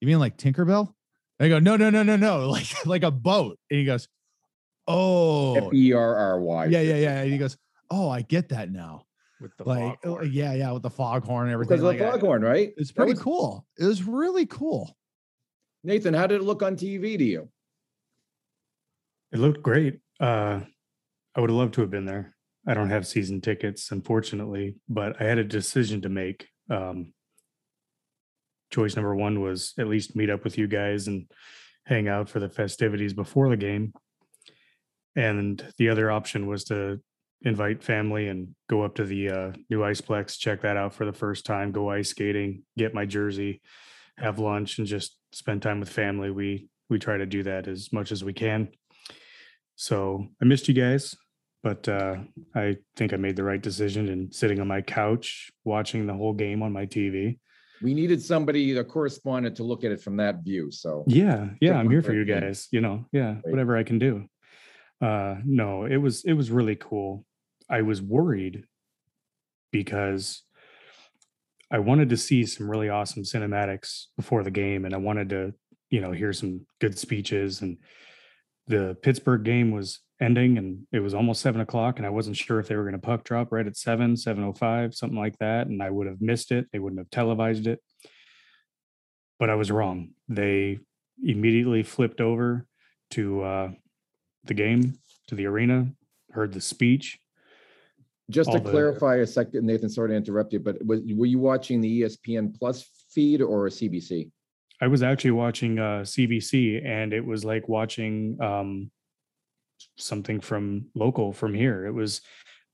[0.00, 0.92] You mean like Tinkerbell?
[1.38, 3.58] And I go, No, no, no, no, no, like like a boat.
[3.70, 4.08] And he goes,
[4.86, 6.66] Oh, F E R R Y.
[6.66, 7.20] yeah, yeah, yeah.
[7.22, 7.56] And he goes,
[7.90, 9.04] Oh, I get that now.
[9.40, 10.30] with the Like, foghorn.
[10.32, 11.76] yeah, yeah, with the foghorn and everything.
[11.78, 12.72] Because of the I- foghorn, right?
[12.76, 13.66] it's pretty was- cool.
[13.78, 14.96] It was really cool.
[15.84, 17.48] Nathan, how did it look on TV to you?
[19.32, 20.00] It looked great.
[20.18, 20.60] Uh,
[21.34, 22.34] I would have loved to have been there.
[22.66, 26.48] I don't have season tickets, unfortunately, but I had a decision to make.
[26.70, 27.12] Um,
[28.70, 31.26] choice number one was at least meet up with you guys and
[31.86, 33.92] hang out for the festivities before the game.
[35.16, 37.00] And the other option was to
[37.42, 41.12] invite family and go up to the uh, new Iceplex, check that out for the
[41.12, 43.62] first time, go ice skating, get my jersey,
[44.16, 46.30] have lunch, and just spend time with family.
[46.30, 48.68] We we try to do that as much as we can.
[49.76, 51.14] So I missed you guys.
[51.62, 52.16] but uh,
[52.54, 56.32] I think I made the right decision in sitting on my couch watching the whole
[56.32, 57.38] game on my TV.
[57.82, 60.70] We needed somebody, a correspondent, to look at it from that view.
[60.70, 62.68] So Yeah, yeah, I'm here for you guys.
[62.70, 64.26] You know, yeah, whatever I can do.
[65.00, 67.24] Uh, no, it was it was really cool.
[67.70, 68.64] I was worried
[69.70, 70.42] because
[71.70, 75.54] I wanted to see some really awesome cinematics before the game, and I wanted to,
[75.90, 77.60] you know, hear some good speeches.
[77.60, 77.78] And
[78.68, 82.60] the Pittsburgh game was ending, and it was almost seven o'clock, and I wasn't sure
[82.60, 85.38] if they were going to puck drop right at seven, seven o five, something like
[85.38, 86.66] that, and I would have missed it.
[86.72, 87.80] They wouldn't have televised it,
[89.38, 90.10] but I was wrong.
[90.28, 90.78] They
[91.22, 92.66] immediately flipped over
[93.12, 93.70] to uh,
[94.44, 95.88] the game, to the arena,
[96.32, 97.18] heard the speech,
[98.30, 101.38] just to the- clarify a second, Nathan, sorry to interrupt you, but was, were you
[101.38, 104.30] watching the ESPN Plus feed or a CBC?
[104.80, 108.90] I was actually watching uh, CBC, and it was like watching um,
[109.96, 111.86] something from local from here.
[111.86, 112.20] It was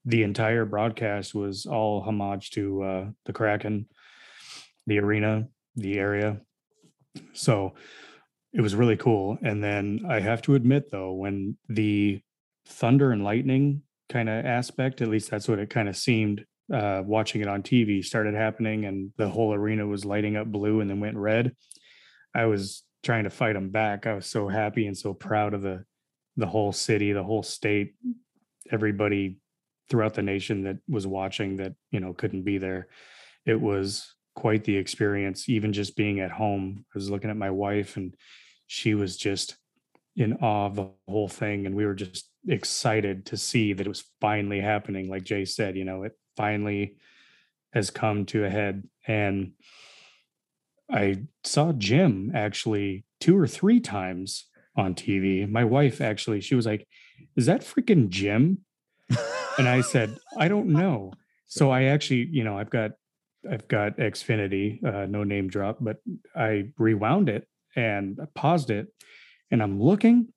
[0.05, 3.87] the entire broadcast was all homage to uh, the Kraken,
[4.87, 6.41] the arena, the area.
[7.33, 7.75] So
[8.53, 9.39] it was really cool.
[9.43, 12.21] And then I have to admit, though, when the
[12.67, 17.03] thunder and lightning kind of aspect, at least that's what it kind of seemed uh,
[17.05, 20.89] watching it on TV, started happening, and the whole arena was lighting up blue and
[20.89, 21.55] then went red.
[22.35, 24.07] I was trying to fight them back.
[24.07, 25.85] I was so happy and so proud of the
[26.37, 27.95] the whole city, the whole state,
[28.71, 29.39] everybody
[29.89, 32.89] throughout the nation that was watching that, you know, couldn't be there.
[33.47, 36.85] It was quite the experience, even just being at home.
[36.95, 38.17] I was looking at my wife and
[38.67, 39.57] she was just
[40.17, 41.67] in awe of the whole thing.
[41.67, 45.09] And we were just excited to see that it was finally happening.
[45.09, 46.97] Like Jay said, you know, it finally
[47.73, 48.89] has come to a head.
[49.07, 49.53] And
[50.91, 55.49] I saw Jim actually two or three times on TV.
[55.49, 56.87] My wife actually, she was like,
[57.37, 58.59] Is that freaking Jim?
[59.57, 61.13] And I said, I don't know.
[61.47, 62.93] So I actually, you know, I've got
[63.49, 65.99] I've got Xfinity, uh, no name drop, but
[66.35, 68.89] I rewound it and paused it
[69.51, 70.33] and I'm looking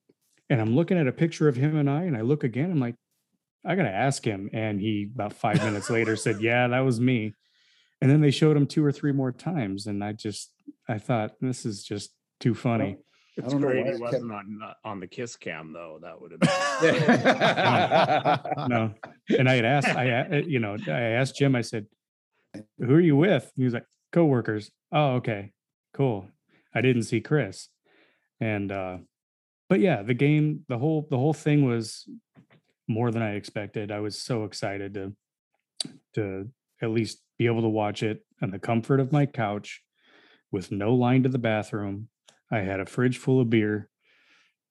[0.49, 2.79] and I'm looking at a picture of him and I, and I look again, I'm
[2.79, 2.95] like,
[3.65, 4.49] I gotta ask him.
[4.53, 7.33] And he about five minutes later said, Yeah, that was me.
[8.01, 9.87] And then they showed him two or three more times.
[9.87, 10.51] And I just
[10.87, 12.97] I thought this is just too funny.
[13.37, 15.99] It's don't know great why he wasn't on uh, on the kiss cam though.
[16.01, 16.49] That would have been
[18.69, 18.93] no.
[19.37, 21.85] And I had asked, i you know, I asked Jim, I said,
[22.79, 23.51] who are you with?
[23.55, 24.71] He was like, coworkers.
[24.91, 25.51] Oh, okay,
[25.93, 26.27] cool.
[26.73, 27.69] I didn't see Chris.
[28.39, 28.97] And, uh,
[29.69, 32.07] but yeah, the game, the whole, the whole thing was
[32.87, 33.91] more than I expected.
[33.91, 35.13] I was so excited to,
[36.15, 36.49] to
[36.81, 39.81] at least be able to watch it on the comfort of my couch
[40.51, 42.09] with no line to the bathroom.
[42.51, 43.89] I had a fridge full of beer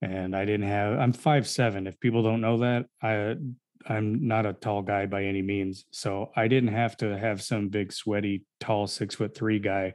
[0.02, 1.86] and I didn't have I'm five seven.
[1.86, 3.36] If people don't know that, I
[3.88, 5.84] I'm not a tall guy by any means.
[5.90, 9.94] So I didn't have to have some big sweaty tall six foot three guy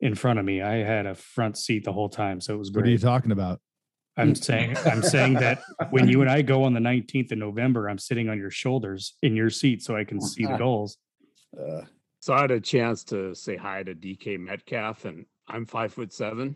[0.00, 0.62] in front of me.
[0.62, 2.40] I had a front seat the whole time.
[2.40, 2.82] So it was great.
[2.82, 3.60] What are you talking about?
[4.16, 7.88] I'm saying I'm saying that when you and I go on the 19th of November,
[7.88, 10.98] I'm sitting on your shoulders in your seat so I can see the goals.
[11.58, 11.82] Uh,
[12.20, 16.12] So I had a chance to say hi to DK Metcalf, and I'm five foot
[16.12, 16.54] seven,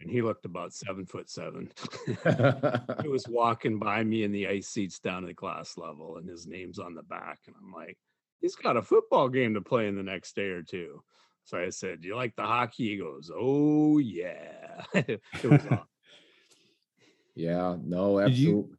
[0.00, 1.70] and he looked about seven foot seven.
[3.02, 6.28] he was walking by me in the ice seats down at the glass level, and
[6.28, 7.96] his name's on the back, and I'm like,
[8.40, 11.02] he's got a football game to play in the next day or two.
[11.44, 15.80] So I said, "Do you like the hockey?" He goes, "Oh yeah." awesome.
[17.34, 18.76] yeah, no, Did you- absolutely.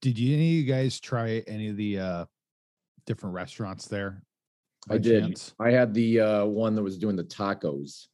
[0.00, 2.24] Did you any of you guys try any of the uh
[3.04, 4.22] different restaurants there?
[4.90, 5.24] I did.
[5.24, 5.54] chance?
[5.58, 8.08] I had the uh, one that was doing the tacos.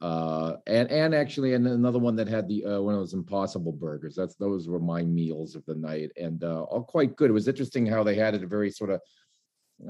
[0.00, 3.70] Uh, and and actually and another one that had the uh, one of those impossible
[3.72, 4.14] burgers.
[4.14, 7.28] That's those were my meals of the night and uh, all quite good.
[7.28, 9.00] It was interesting how they had it a very sort of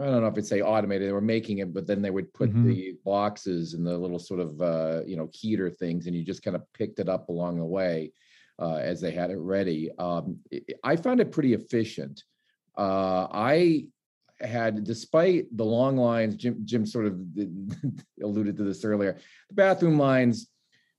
[0.01, 1.07] I don't know if I'd say automated.
[1.09, 2.65] They were making it, but then they would put Mhm.
[2.65, 6.43] the boxes and the little sort of uh, you know heater things, and you just
[6.43, 8.13] kind of picked it up along the way
[8.59, 9.91] uh, as they had it ready.
[9.99, 12.25] Um, I- I found it pretty efficient.
[12.77, 13.87] Uh, I
[14.41, 17.21] had, despite the long lines, Jim Jim sort of
[18.23, 19.17] alluded to this earlier.
[19.49, 20.49] The bathroom lines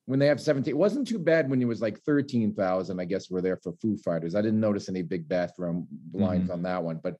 [0.05, 3.29] when they have 17, it wasn't too bad when it was like 13,000, I guess,
[3.29, 4.35] were there for Foo Fighters.
[4.35, 6.51] I didn't notice any big bathroom lines mm-hmm.
[6.51, 7.15] on that one, but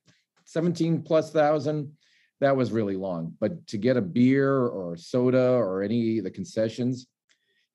[0.45, 1.93] 17 plus thousand,
[2.41, 3.33] that was really long.
[3.39, 7.07] But to get a beer or a soda or any of the concessions,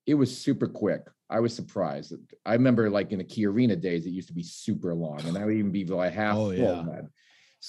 [0.06, 1.06] it was super quick.
[1.30, 2.12] I was surprised.
[2.44, 5.35] I remember like in the Key Arena days, it used to be super long and
[5.35, 7.00] that would even be like half Oh, full yeah.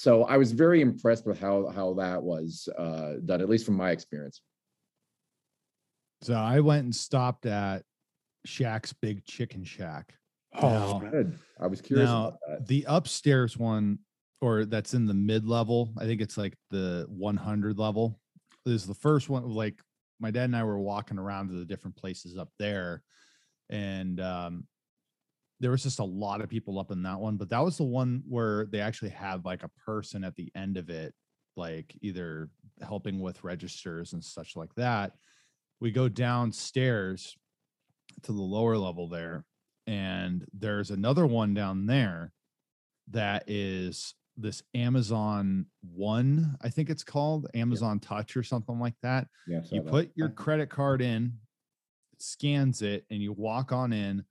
[0.04, 0.12] Then.
[0.12, 3.76] So I was very impressed with how how that was uh, done, at least from
[3.76, 4.40] my experience.
[6.22, 7.84] So I went and stopped at
[8.46, 10.14] Shaq's Big Chicken Shack
[10.54, 11.38] Oh, Good.
[11.60, 12.66] I was curious Now, about that.
[12.66, 13.98] the upstairs one,
[14.40, 18.18] or that's in the mid level, I think it's like the 100 level,
[18.64, 19.48] This is the first one.
[19.48, 19.80] Like
[20.20, 23.02] my dad and I were walking around to the different places up there,
[23.68, 24.66] and um,
[25.60, 27.36] there was just a lot of people up in that one.
[27.36, 30.76] But that was the one where they actually had like a person at the end
[30.76, 31.14] of it,
[31.56, 35.12] like either helping with registers and such like that.
[35.80, 37.36] We go downstairs
[38.22, 39.44] to the lower level there,
[39.86, 42.32] and there's another one down there
[43.10, 49.26] that is this Amazon One, I think it's called Amazon Touch or something like that.
[49.48, 49.90] Yeah, You that.
[49.90, 51.32] put your credit card in,
[52.18, 54.24] scans it, and you walk on in,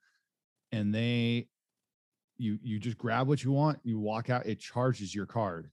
[0.71, 1.47] and they
[2.38, 5.69] you you just grab what you want, you walk out, it charges your card,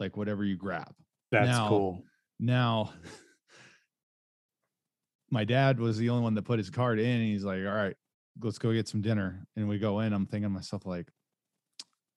[0.00, 0.92] like whatever you grab.
[1.30, 2.04] that's Now- cool.
[2.38, 2.92] Now,
[5.30, 7.06] my dad was the only one that put his card in.
[7.20, 7.96] And he's like, "All right,
[8.42, 10.12] let's go get some dinner." And we go in.
[10.12, 11.08] I'm thinking to myself, like,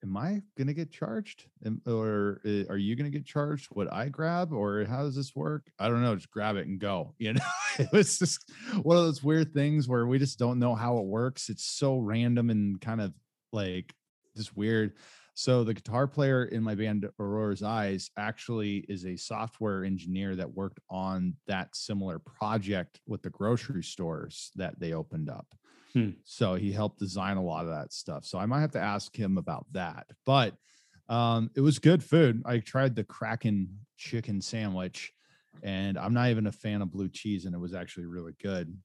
[0.04, 3.68] "Am I gonna get charged, Am- or uh, are you gonna get charged?
[3.72, 5.70] What I grab, or how does this work?
[5.80, 6.16] I don't know.
[6.16, 7.42] Just grab it and go." You know,
[7.84, 11.06] it was just one of those weird things where we just don't know how it
[11.06, 11.50] works.
[11.50, 13.14] It's so random and kind of
[13.54, 13.94] like
[14.36, 14.94] just weird.
[15.34, 20.54] So the guitar player in my band Aurora's Eyes actually is a software engineer that
[20.54, 25.48] worked on that similar project with the grocery stores that they opened up.
[25.94, 26.10] Hmm.
[26.26, 28.26] So he helped design a lot of that stuff.
[28.26, 30.08] So I might have to ask him about that.
[30.26, 30.56] But
[31.08, 32.44] um, it was good food.
[32.46, 35.14] I tried the Kraken chicken sandwich,
[35.64, 38.76] and I'm not even a fan of blue cheese, and it was actually really good.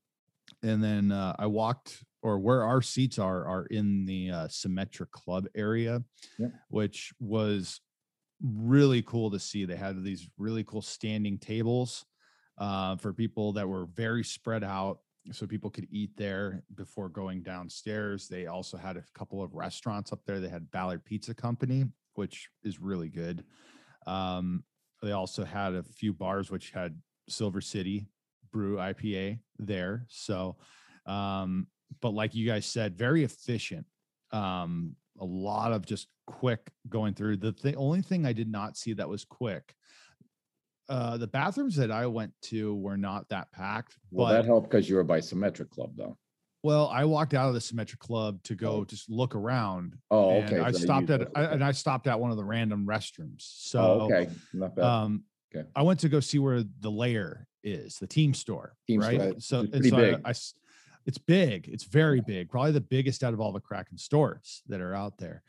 [0.63, 5.11] And then uh, I walked, or where our seats are, are in the uh, Symetra
[5.11, 6.03] Club area,
[6.69, 7.81] which was
[8.43, 9.65] really cool to see.
[9.65, 12.05] They had these really cool standing tables
[12.59, 14.99] uh, for people that were very spread out,
[15.33, 18.29] so people could eat there before going downstairs.
[18.29, 20.41] They also had a couple of restaurants up there.
[20.41, 23.45] They had Ballard Pizza Company, which is really good.
[24.07, 24.65] Um,
[25.05, 28.09] they also had a few bars which had Silver City
[28.53, 30.07] Brew IPA there.
[30.09, 30.57] So,
[31.07, 31.67] um,
[32.01, 33.87] but like you guys said, very efficient.
[34.33, 37.37] Um, a lot of just quick going through.
[37.37, 39.75] The th- only thing I did not see that was quick.
[40.89, 44.89] Uh, the bathrooms that I went to were not that packed, Well, that helped because
[44.89, 46.19] you were by Symetra Club, though.
[46.65, 48.85] Well, I walked out of the Symetra Club to go Oh.
[48.87, 49.99] just look around.
[50.11, 50.61] Oh, okay.
[50.61, 53.43] I so stopped at I, and I stopped at one of the random restrooms.
[53.43, 54.31] So Oh, okay.
[54.55, 54.85] Not bad.
[54.85, 55.25] um
[55.55, 55.69] Okay.
[55.77, 58.75] I went to go see where the Lair is, the team store.
[58.89, 59.21] Team right.
[59.21, 60.37] store, So, it's and so I- big.
[61.07, 61.69] It's big.
[61.69, 62.49] It's very big.
[62.49, 65.43] Probably the biggest out of all the Kraken stores that are out there.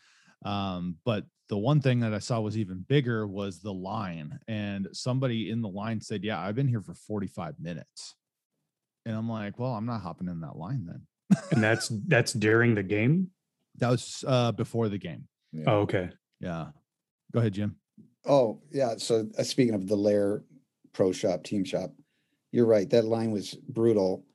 [0.43, 4.37] Um, but the one thing that I saw was even bigger was the line.
[4.49, 8.15] And somebody in the line said, Yeah, I've been here for 45 minutes.
[9.05, 11.39] And I'm like, Well, I'm not hopping in that line then.
[11.51, 13.29] And that's that's during the game.
[13.77, 15.27] That was uh before the game.
[15.51, 15.63] Yeah.
[15.67, 16.09] Oh, okay.
[16.39, 16.67] Yeah.
[17.33, 17.75] Go ahead, Jim.
[18.25, 18.95] Oh, yeah.
[18.97, 20.43] So uh, speaking of the Lair
[20.93, 21.91] Pro Shop, Team Shop,
[22.51, 22.89] you're right.
[22.89, 24.25] That line was brutal.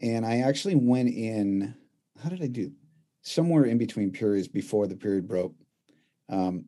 [0.00, 1.74] And I actually went in,
[2.22, 2.72] how did I do?
[3.22, 5.54] Somewhere in between periods before the period broke.
[6.28, 6.64] Um,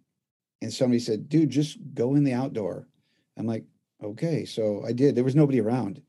[0.63, 2.89] and somebody said, dude, just go in the outdoor.
[3.37, 3.65] I'm like,
[4.03, 4.45] okay.
[4.45, 5.15] So I did.
[5.15, 6.01] There was nobody around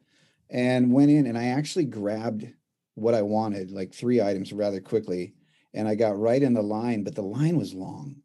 [0.56, 2.48] and went in and I actually grabbed
[2.96, 5.34] what I wanted, like three items rather quickly.
[5.74, 8.16] And I got right in the line, but the line was long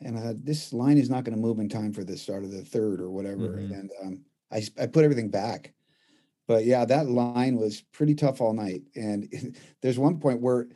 [0.00, 2.44] and I thought this line is not going to move in time for the start
[2.44, 3.48] of the third or whatever.
[3.48, 3.78] Mhm.
[3.78, 5.72] And um, I I put everything back,
[6.46, 8.82] but yeah, that line was pretty tough all night.
[8.94, 9.28] And
[9.82, 10.68] there's one point where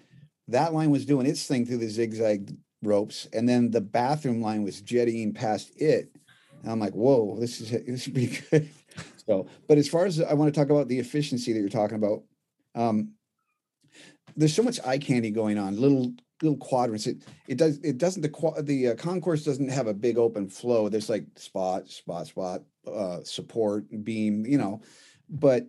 [0.48, 4.62] that line was doing its thing through the zigzag ropes, and then the bathroom line
[4.62, 6.10] was jettying past it.
[6.62, 8.70] And I'm like, whoa, this is this is pretty good.
[9.26, 11.96] So, but as far as I want to talk about the efficiency that you're talking
[11.96, 12.22] about,
[12.74, 13.12] um,
[14.37, 17.06] there's so much eye candy going on, little little quadrants.
[17.06, 20.88] It it does it doesn't the the uh, concourse doesn't have a big open flow.
[20.88, 24.83] There's like spot spot spot uh, support beam, you know,
[25.28, 25.66] but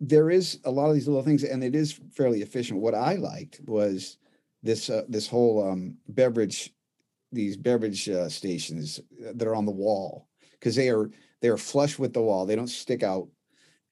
[0.00, 2.80] there is a lot of these little things, and it is fairly efficient.
[2.80, 4.18] What I liked was
[4.62, 6.72] this uh, this whole um, beverage
[7.32, 9.00] these beverage uh, stations
[9.34, 11.10] that are on the wall because they are
[11.44, 12.46] they are flush with the wall.
[12.46, 13.28] They don't stick out,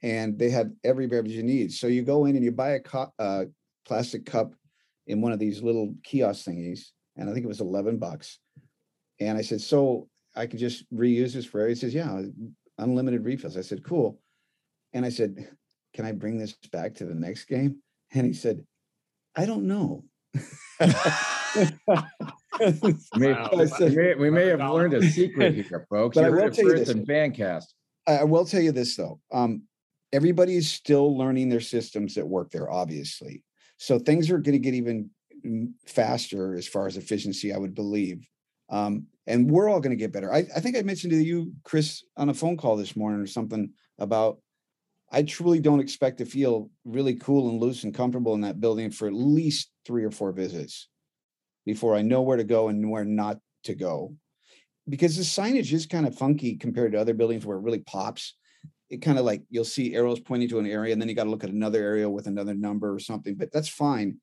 [0.03, 1.71] and they have every beverage you need.
[1.71, 3.45] So you go in and you buy a co- uh,
[3.85, 4.55] plastic cup
[5.07, 8.39] in one of these little kiosk thingies, and I think it was eleven bucks.
[9.21, 11.69] And I said, so I could just reuse this for.
[11.69, 12.23] He says, yeah,
[12.79, 13.59] unlimited refills.
[13.59, 14.19] I said, cool.
[14.95, 15.51] And I said,
[15.93, 17.83] can I bring this back to the next game?
[18.15, 18.65] And he said,
[19.37, 20.05] I don't know.
[23.17, 23.51] May- Wow.
[23.81, 26.17] we may, we may have learned a secret here, folks.
[26.17, 26.89] But I You will heard it tell you this.
[26.91, 27.65] in Fancast.
[28.07, 29.21] I I will tell you this though.
[29.33, 29.63] Um,
[30.13, 33.43] everybody's still learning their systems that work there, obviously.
[33.79, 35.11] So things are going to get even
[35.45, 38.27] mm, faster as far as efficiency, I would believe.
[38.69, 40.33] Um, and we're all going to get better.
[40.33, 43.27] I, I think I mentioned to you, Chris, on a phone call this morning or
[43.27, 44.39] something about
[45.11, 48.91] I truly don't expect to feel really cool and loose and comfortable in that building
[48.91, 50.89] for at least three or four visits
[51.65, 54.15] before I know where to go and where not to go.
[54.89, 58.35] Because the signage is kind of funky compared to other buildings where it really pops.
[58.91, 61.25] It kind of like you'll see arrows pointing to an area and then you got
[61.25, 64.19] to look at another area with another number or something, but that's fine.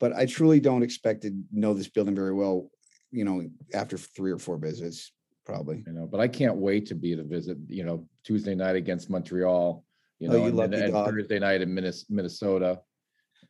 [0.00, 2.70] But I truly don't expect to know this building very well,
[3.10, 5.12] you know, after three or four visits,
[5.44, 5.84] probably.
[5.86, 9.10] You know, but I can't wait to be the visit, you know, Tuesday night against
[9.10, 9.84] Montreal,
[10.18, 10.92] you Oh, know, you and and.
[10.92, 11.74] Thursday night in
[12.08, 12.80] Minnesota.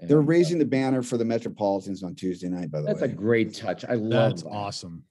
[0.00, 2.92] They're uh, raising the banner for the Metropolitans on Tuesday night, by the way.
[2.92, 3.84] That's a great touch.
[3.84, 4.50] I love That's that.
[4.50, 5.04] awesome.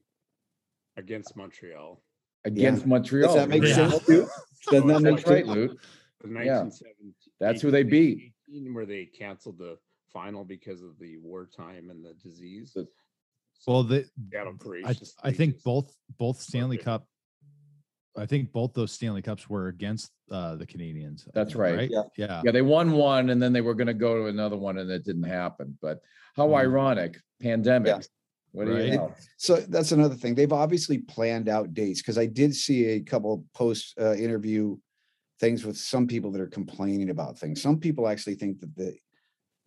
[0.95, 2.01] against Montreal.
[2.45, 3.35] Against Does Montreal.
[3.35, 3.75] that make Yeah.
[3.89, 4.05] sense?
[4.05, 4.27] to?
[4.71, 5.55] Doesn't that make That's right, sense?
[6.23, 6.33] Lou.
[6.33, 6.69] The Yeah.
[7.39, 8.33] That's who they beat.
[8.71, 9.77] Where they canceled the
[10.11, 12.75] final because of the wartime and the disease.
[13.67, 14.05] Well, the
[14.85, 17.07] I, I think both both Stanley Cup.
[18.17, 21.27] I think both those Stanley Cups were against uh, the Canadiens.
[21.33, 21.89] That's think, right.
[21.89, 22.03] Yeah.
[22.17, 22.41] Yeah.
[22.45, 25.05] Yeah, they won one and then they were gonna go to another one and it
[25.05, 25.77] didn't happen.
[25.81, 26.01] But
[26.35, 26.57] how Mhm.
[26.57, 28.05] ironic, pandemic.
[28.51, 29.13] What do you know?
[29.37, 30.33] So that's another thing.
[30.33, 34.77] They've obviously planned out dates because I did see a couple post uh, interview
[35.39, 37.61] things with some people that are complaining about things.
[37.61, 38.97] Some people actually think that the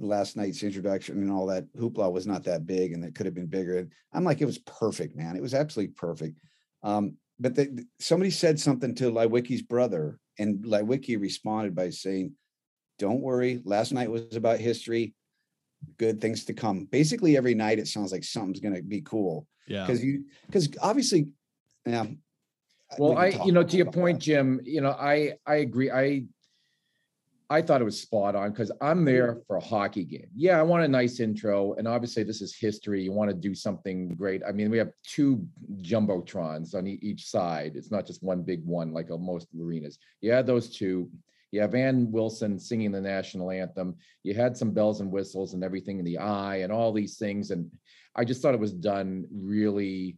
[0.00, 3.34] last night's introduction and all that hoopla was not that big and it could have
[3.34, 3.78] been bigger.
[3.78, 5.36] And I'm like, it was perfect, man.
[5.36, 6.40] It was absolutely perfect.
[6.82, 7.68] Um, but they,
[7.98, 12.34] somebody said something to Leiweke's brother, and Leiweke responded by saying,
[12.98, 13.62] "Don't worry.
[13.64, 15.14] Last night was about history.
[15.96, 19.46] Good things to come." Basically, every night it sounds like something's going to be cool
[19.66, 19.86] Yeah.
[19.86, 21.28] because you because obviously
[21.86, 22.06] yeah
[22.98, 24.24] Well, we I, you know, to your point, that.
[24.24, 25.90] Jim, you know, I, I agree.
[25.90, 26.24] I,
[27.52, 29.06] I thought it was spot on because I'm mm.
[29.06, 30.28] there for a hockey game.
[30.36, 33.02] Yeah, I want a nice intro, and obviously this is history.
[33.02, 34.42] You want to do something great.
[34.48, 35.44] I mean, we have two
[35.78, 37.72] jumbotrons on each side.
[37.74, 39.98] It's not just one big one like most arenas.
[40.20, 41.10] You had those two.
[41.50, 43.96] You have Ann Wilson singing the national anthem.
[44.22, 47.50] You had some bells and whistles and everything in the eye and all these things.
[47.50, 47.68] And
[48.14, 50.16] I just thought it was done really,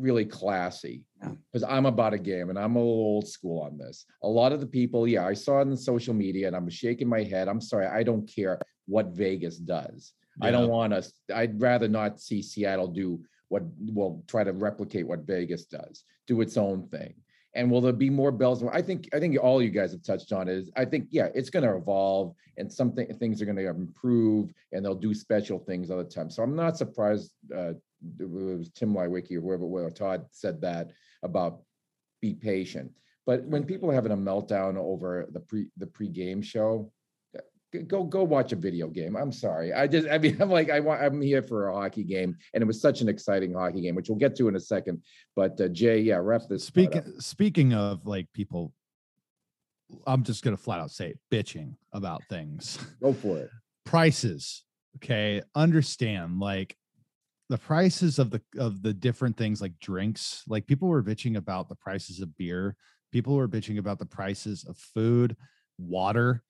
[0.00, 1.32] really classy Yeah.
[1.52, 4.06] because I'm about a game and I'm a little old school on this.
[4.22, 7.08] A lot of the people, yeah, I saw it on social media and I'm shaking
[7.08, 7.48] my head.
[7.48, 10.12] I'm sorry, I don't care what Vegas does.
[10.42, 15.06] I don't want us, I'd rather not see Seattle do what, well, try to replicate
[15.06, 17.12] what Vegas does, do its own thing.
[17.54, 18.64] And will there be more bells?
[18.72, 21.50] I think, I think all you guys have touched on is, I think, yeah, it's
[21.50, 26.36] gonna evolve and something, things are gonna improve and they'll do special things other times.
[26.36, 27.72] So I'm not surprised, uh,
[28.18, 30.92] it was Tim Leiweke or whoever, whoever Todd said that
[31.22, 31.62] about
[32.20, 32.92] be patient.
[33.26, 36.92] But when people are having a meltdown over the pre, the pre-game show,
[37.86, 39.16] go, go watch a video game.
[39.16, 39.72] I'm sorry.
[39.72, 42.62] I just, I mean, I'm like, I want, I'm here for a hockey game and
[42.62, 45.02] it was such an exciting hockey game, which we'll get to in a second.
[45.36, 46.64] But uh, Jay, yeah, wrap this.
[46.64, 48.72] Speaking speaking of like people,
[50.06, 52.78] I'm just gonna flat out say it, bitching about things.
[53.02, 53.50] Go for it.
[53.86, 54.62] prices
[54.96, 56.76] okay understand like
[57.50, 61.68] the prices of the of the different things like drinks like people were bitching about
[61.68, 62.74] the prices of beer.
[63.12, 65.36] People were bitching about the prices of food
[65.76, 66.42] water.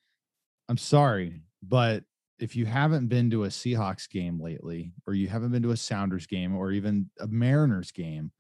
[0.69, 2.05] I'm sorry but
[2.39, 5.77] if you haven't been to a seahawks game lately or you haven't been to a
[5.77, 8.33] sounders game or even a mariners game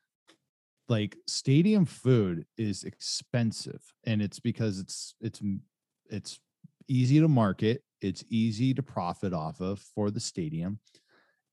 [0.88, 5.40] like stadium food is expensive and it's because it's it's
[6.08, 6.40] it's
[6.88, 10.78] easy to market it's easy to profit off of for the stadium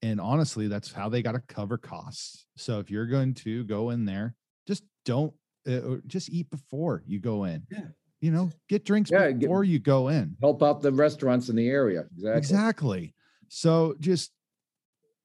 [0.01, 3.89] and honestly that's how they got to cover costs so if you're going to go
[3.89, 4.35] in there
[4.67, 5.33] just don't
[5.67, 7.85] uh, just eat before you go in Yeah.
[8.21, 11.55] you know get drinks Yeah, get- before you go in Help out the restaurants in
[11.55, 12.05] the area.
[12.15, 12.37] Exactly.
[12.37, 13.15] Exactly.
[13.49, 14.31] So just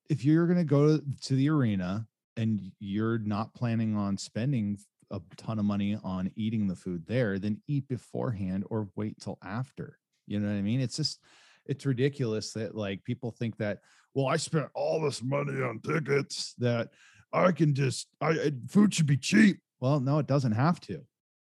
[0.09, 2.07] if you're going to go to the arena
[2.37, 4.79] and you're not planning on spending
[5.11, 9.39] a ton of money on eating the food there, then eat beforehand or wait till
[9.45, 9.99] after.
[10.27, 10.81] You know what I mean?
[10.81, 11.21] It's just
[11.67, 13.79] it's ridiculous that like people think that
[14.15, 16.91] well I spent all this money on tickets that
[17.33, 19.59] I can just I I- food should be cheap.
[19.81, 21.01] Well, no, it doesn't have to.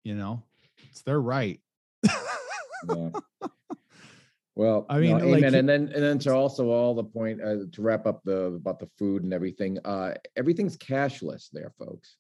[0.05, 0.43] You know,
[0.91, 1.61] it's their right.
[2.89, 3.11] Yeah.
[4.59, 5.53] Well, I I mean, mean, like, amen.
[5.53, 8.45] he- And then, and then to also all the point uh, to wrap up the
[8.55, 9.79] about the food and everything.
[9.85, 12.17] Uh, everything's cashless there, folks.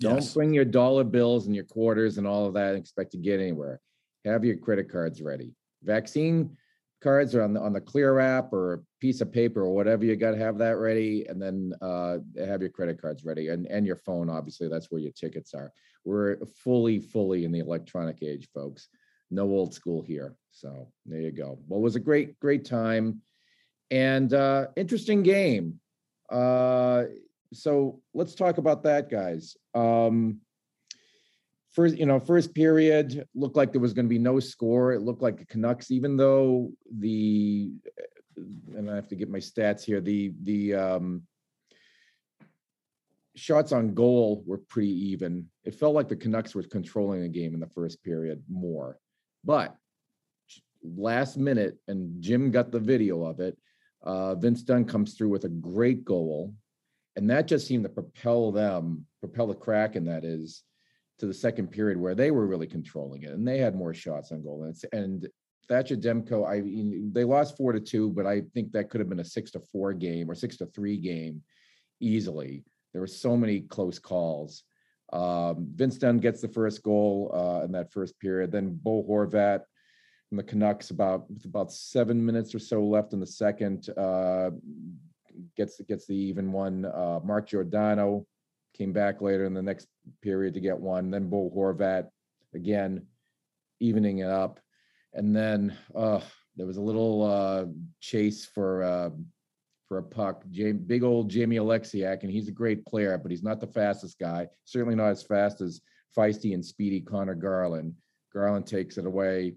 [0.00, 0.34] Don't Yes.
[0.34, 3.38] bring your dollar bills and your quarters and all of that and expect to get
[3.38, 3.80] anywhere.
[4.24, 5.54] Have your credit cards ready.
[5.84, 6.56] Vaccine
[7.02, 10.04] cards are on the on the Clear app or a piece of paper or whatever.
[10.04, 13.66] You got to have that ready, and then uh, have your credit cards ready and
[13.66, 14.30] and your phone.
[14.30, 15.72] Obviously, that's where your tickets are.
[16.04, 18.88] We're fully, fully in the electronic age, folks
[19.30, 20.36] no old school here.
[20.52, 21.58] So there you go.
[21.66, 23.22] Well, it was a great, great time.
[23.90, 25.80] and uh, interesting game.
[26.30, 27.04] Uh,
[27.52, 29.56] so let's talk about that, guys.
[29.74, 30.40] Um,
[31.76, 34.94] first, you know, first period looked like there was going to be no score.
[34.94, 37.70] It looked like the Canucks, even though the,
[38.74, 40.00] and I have to get my stats here.
[40.00, 41.22] The the um,
[43.36, 45.48] shots on goal were pretty even.
[45.64, 48.98] It felt like the Canucks were controlling the game in the first period more,
[49.44, 49.76] but
[50.82, 53.56] last minute, and Jim got the video of it.
[54.02, 56.54] Uh, Vince Dunn comes through with a great goal,
[57.16, 60.06] and that just seemed to propel them, propel the Kraken.
[60.06, 60.62] That is
[61.18, 64.32] to the second period where they were really controlling it, and they had more shots
[64.32, 64.64] on goal.
[64.64, 65.28] And, and
[65.68, 69.08] Thatcher Demko, I mean, they lost four to two, but I think that could have
[69.08, 71.42] been a six to four game or six to three game
[72.00, 72.64] easily.
[72.92, 74.62] There were so many close calls.
[75.12, 78.52] Um, Vince Dunn gets the first goal uh, in that first period.
[78.52, 79.62] Then Bo Horvat
[80.28, 84.50] from the Canucks about with about seven minutes or so left in the second uh,
[85.56, 86.84] gets gets the even one.
[86.84, 88.26] Uh, Mark Giordano
[88.76, 89.88] came back later in the next
[90.22, 91.10] period to get one.
[91.10, 92.08] Then Bo Horvat
[92.54, 93.06] again
[93.80, 94.60] evening it up,
[95.14, 96.20] and then uh,
[96.56, 97.64] there was a little uh,
[98.00, 99.10] chase for uh,
[99.88, 100.44] for a puck.
[100.50, 104.18] Jamie, big old Jamie Oleksiak, and he's a great player, but he's not the fastest
[104.18, 104.48] guy.
[104.64, 105.80] Certainly not as fast as
[106.16, 107.94] feisty and speedy Conor Garland.
[108.32, 109.54] Garland takes it away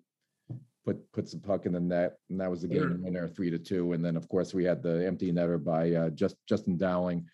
[0.89, 3.59] put puts the puck in the net, and that was the game winner, three to
[3.59, 3.93] two.
[3.93, 7.25] And then, of course, we had the empty netter by uh, just Justin Dowling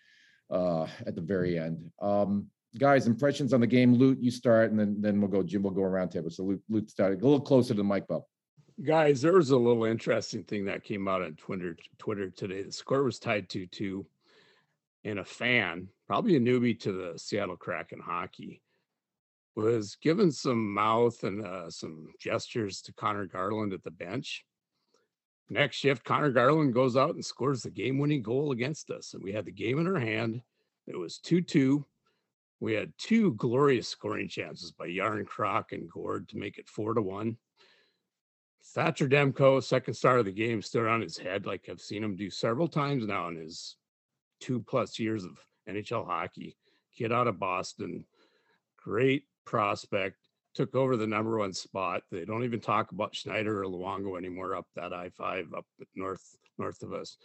[0.50, 1.90] uh, at the very end.
[2.00, 2.46] Um,
[2.78, 3.94] guys, impressions on the game.
[3.94, 5.42] Loot, you start, and then then we'll go.
[5.42, 6.30] Jim, we'll go around table.
[6.30, 8.22] So Loot, Lute started a little closer to the mic, Bob.
[8.84, 12.62] Guys, there was a little interesting thing that came out on Twitter Twitter today.
[12.62, 14.06] The score was tied to two,
[15.04, 18.60] and a fan, probably a newbie to the Seattle Kraken hockey,
[19.54, 24.44] was given some mouth and uh, some gestures to Conor Garland at the bench.
[25.48, 29.14] Next shift, Conor Garland goes out and scores the game winning goal against us.
[29.14, 30.42] And we had the game in our hand.
[30.86, 31.84] It was 2 2.
[32.58, 37.02] We had two glorious scoring chances by Järnkrok and Gourde to make it 4 to
[37.02, 37.36] 1.
[38.74, 42.16] Thatcher Demko, second star of the game, stood on his head like I've seen him
[42.16, 43.76] do several times now in his
[44.40, 45.38] two plus years of
[45.68, 46.56] NHL hockey.
[46.96, 48.04] Kid out of Boston,
[48.76, 50.25] great prospect,
[50.56, 52.02] took over the number one spot.
[52.10, 56.24] They don't even talk about Schneider or Luongo anymore up that I five up north
[56.58, 57.18] north of us.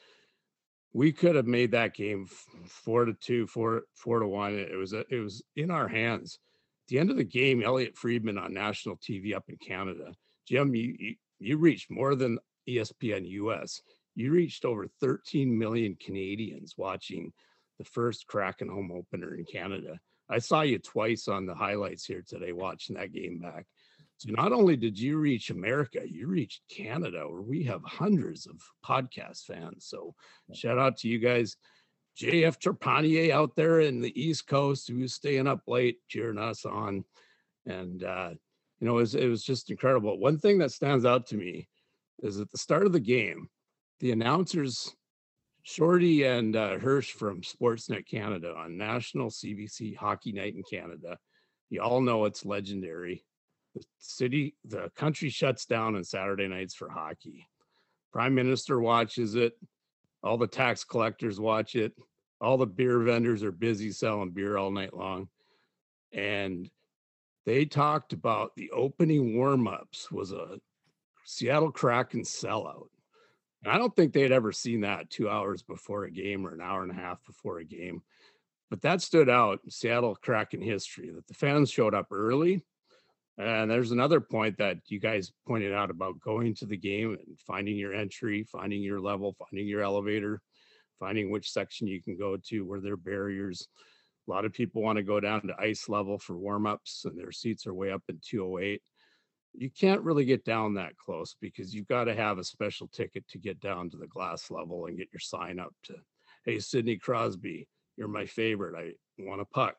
[0.93, 2.27] We could have made that game
[2.67, 4.53] four to two, four four to one.
[4.53, 6.39] It was a, it was in our hands.
[6.83, 10.13] At the end of the game, Elliotte Friedman on national TV up in Canada.
[10.45, 13.81] Jim, you, you you reached more than ESPN US.
[14.13, 17.31] You reached over 13 million Canadians watching
[17.77, 19.97] the first Kraken home opener in Canada.
[20.31, 23.65] I saw you twice on the highlights here today watching that game back.
[24.17, 28.55] So not only did you reach America, you reached Canada, where we have hundreds of
[28.85, 29.85] podcast fans.
[29.87, 30.15] So
[30.53, 31.57] shout out to you guys.
[32.19, 37.03] JF Trepanier out there in the East Coast who's staying up late cheering us on.
[37.65, 38.31] And uh,
[38.79, 40.19] you know, it was, it was just incredible.
[40.19, 41.67] One thing that stands out to me
[42.21, 43.49] is at the start of the game,
[43.99, 44.95] the announcers
[45.63, 51.17] Shorty and uh, Hirsch from Sportsnet Canada on National CBC Hockey Night in Canada.
[51.69, 53.23] You all know it's legendary.
[53.75, 57.47] The city, the country shuts down on Saturday nights for hockey.
[58.11, 59.53] Prime Minister watches it.
[60.23, 61.93] All the tax collectors watch it.
[62.41, 65.29] All the beer vendors are busy selling beer all night long.
[66.11, 66.69] And
[67.45, 70.59] they talked about the opening warm-ups was a
[71.23, 72.87] Seattle Kraken sellout.
[73.65, 76.61] I don't think they had ever seen that two hours before a game or an
[76.61, 78.01] hour and a half before a game.
[78.69, 82.63] But that stood out Seattle Kraken history that the fans showed up early.
[83.37, 87.39] And there's another point that you guys pointed out about going to the game and
[87.39, 90.41] finding your entry, finding your level, finding your elevator,
[90.99, 93.67] finding which section you can go to where there are barriers.
[94.27, 97.31] A lot of people want to go down to ice level for warm-ups and their
[97.31, 98.81] seats are way up in 208
[99.53, 103.27] you can't really get down that close because you've got to have a special ticket
[103.27, 105.93] to get down to the glass level and get your sign up to
[106.45, 108.75] hey sidney crosby you're my favorite.
[108.75, 108.93] I
[109.23, 109.75] want a puck.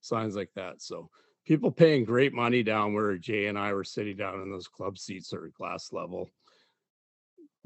[0.00, 0.80] Signs like that.
[0.80, 1.08] So
[1.46, 4.96] people paying great money down where jay and i were sitting down in those club
[4.96, 6.30] seats or glass level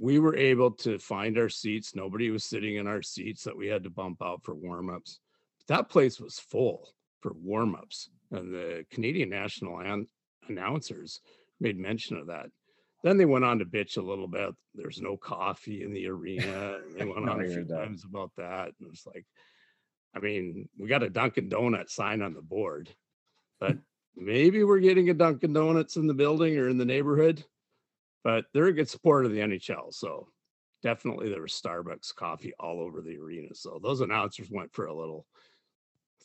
[0.01, 1.97] we were able to find our seats.
[1.97, 5.19] Nobody was sitting in our seats that we had to bump out for warm-ups.
[5.67, 8.09] That place was full for warm-ups.
[8.31, 10.07] And the canadian national an-
[10.49, 11.21] announcers
[11.61, 12.47] made mention of that.
[13.05, 14.55] Then they went on to bitch a little bit.
[14.75, 16.79] There's no coffee in the arena.
[16.97, 18.73] They went on a few times about that.
[18.81, 19.25] And it's like,
[20.15, 22.89] I mean, we got a Dunkin' Donut sign on the board,
[23.61, 23.77] but
[24.17, 27.45] maybe we're getting a Dunkin' Donuts in the building or in the neighborhood.
[28.25, 29.95] But they're a good supporter of the NHL.
[29.95, 30.29] So
[30.83, 33.55] definitely there was Starbucks coffee all over the arena.
[33.55, 35.25] So those announcers went for a little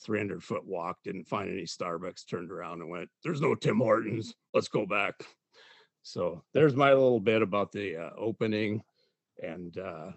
[0.01, 4.33] 300 foot walk, didn't find any Starbucks, turned around and went, There's no Tim Hortons.
[4.53, 5.15] Let's go back.
[6.01, 8.83] So there's my little bit about the uh, opening.
[9.41, 10.11] And uh,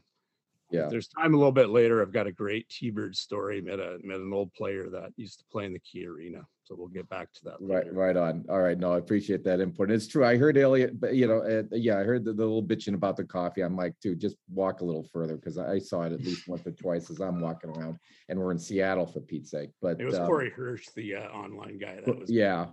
[0.71, 0.89] Yeah.
[0.89, 2.03] there's time a little bit later.
[2.03, 3.61] I've got a great T-Bird story.
[3.61, 6.47] Met a met an old player that used to play in the Key Arena.
[6.67, 7.93] So we'll get back to that Right, later.
[7.93, 8.45] right on.
[8.49, 8.77] All right.
[8.77, 9.89] No, I appreciate that input.
[9.89, 10.25] It's true.
[10.25, 13.17] I heard Elliotte, but you know, uh, yeah, I heard the, the little bitching about
[13.17, 13.61] the coffee.
[13.61, 16.67] I'm like, dude, just walk a little further because I saw it at least once
[16.67, 17.99] or twice as I'm walking around,
[18.29, 19.71] and we're in Seattle for Pete's sake.
[19.81, 22.01] But It was um, Corey Hirsch, the uh, online guy.
[22.05, 22.67] That was yeah,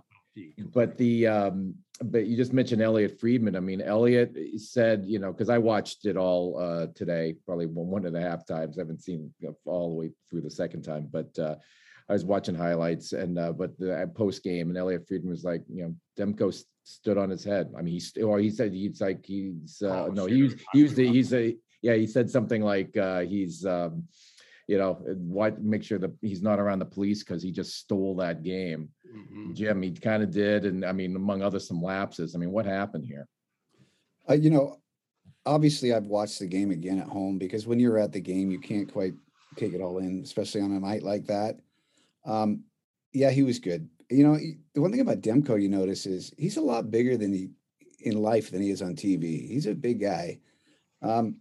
[0.72, 3.54] but the um, but you just mentioned Elliotte Friedman.
[3.54, 7.86] I mean, Elliotte said, you know, because I watched it all uh today, probably one
[7.86, 8.76] one and a half times.
[8.76, 9.32] I haven't seen
[9.66, 11.54] all the way through the second time, but uh
[12.08, 15.62] I was watching highlights and uh but the post game and Elliotte Friedman was like,
[15.68, 17.72] you know, Demko s- stood on his head.
[17.76, 20.58] I mean, he's or he said he's like he's uh Oh, no, shit, he used
[20.58, 24.04] I'm he used talking the, he's a yeah, he said something like uh he's um
[24.66, 28.16] you know, what make sure that he's not around the police because he just stole
[28.16, 28.88] that game.
[29.14, 29.54] Mhm.
[29.54, 32.34] Jim, he kind of did, and I mean, among other some lapses.
[32.34, 33.28] I mean, what happened here?
[34.28, 34.78] Uh, you know,
[35.44, 38.58] obviously I've watched the game again at home because when you're at the game, you
[38.58, 39.12] can't quite
[39.56, 41.60] take it all in, especially on a night like that.
[42.24, 42.64] Um,
[43.12, 43.88] yeah, he was good.
[44.10, 44.38] You know,
[44.74, 47.50] the one thing about Demko you notice is he's a lot bigger than he
[48.00, 49.48] in life than he is on TV.
[49.48, 50.38] He's a big guy.
[51.02, 51.36] Um,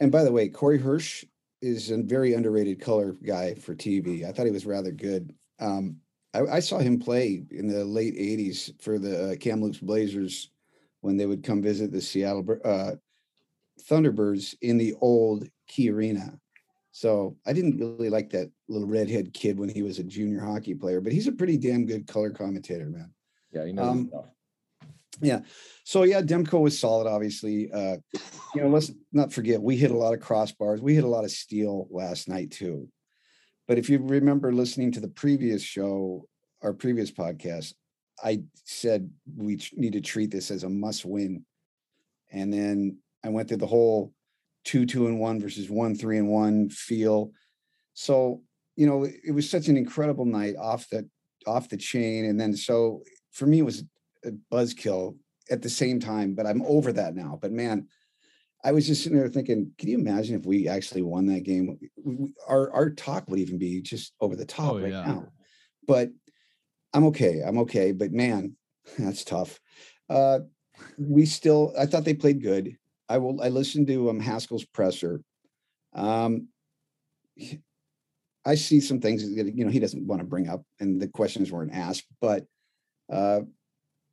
[0.00, 1.24] and by the way, Corey Hirsch
[1.60, 4.24] is a very underrated color guy for TV.
[4.24, 5.34] I thought he was rather good.
[5.58, 5.96] Um,
[6.32, 10.50] I, I saw him play in the late '80s for the uh, Kamloops Blazers
[11.02, 12.92] when they would come visit the Seattle uh,
[13.82, 16.39] Thunderbirds in the old Key Arena.
[16.92, 20.74] So I didn't really like that little redhead kid when he was a junior hockey
[20.74, 23.12] player, but he's a pretty damn good color commentator, man.
[23.52, 24.24] Yeah, he knows his Um, stuff.
[25.84, 27.70] So yeah, Demko was solid, obviously.
[27.70, 27.96] Uh,
[28.54, 30.80] you know, let's not forget we hit a lot of crossbars.
[30.80, 32.88] We hit a lot of steel last night too.
[33.68, 36.26] But if you remember listening to the previous show,
[36.62, 37.74] our previous podcast,
[38.22, 41.44] I said we need to treat this as a must win.
[42.32, 44.12] And then I went through the whole
[44.64, 47.32] two, two and one versus one, three and one feel.
[47.94, 48.42] So,
[48.76, 51.08] you know, it was such an incredible night off the
[51.46, 52.26] off the chain.
[52.26, 53.02] And then so
[53.32, 53.84] for me it was
[54.24, 55.16] a buzzkill
[55.50, 57.38] at the same time, but I'm over that now.
[57.40, 57.88] But man,
[58.62, 61.78] I was just sitting there thinking, can you imagine if we actually won that game?
[61.80, 65.04] We- we- Our our talk would even be just over the top Oh, right yeah.
[65.06, 65.32] now.
[65.86, 66.10] But
[66.92, 67.40] I'm okay.
[67.44, 67.92] I'm okay.
[67.92, 68.56] But man,
[68.98, 69.58] that's tough.
[70.08, 70.40] Uh,
[70.98, 71.72] we still.
[71.78, 72.76] I thought they played good.
[73.10, 73.42] I will.
[73.42, 75.20] I listened to um, Hakstol's presser.
[75.94, 76.48] Um,
[78.46, 81.08] I see some things that you know he doesn't want to bring up, and the
[81.08, 82.46] questions weren't asked, but.
[83.12, 83.40] Uh,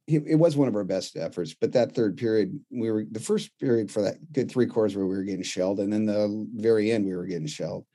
[0.07, 1.53] it, it was one of our best efforts.
[1.53, 5.05] But that third period, we were the first period for that good three quarters where
[5.05, 7.85] we were getting shelled, and then the very end we were getting shelled.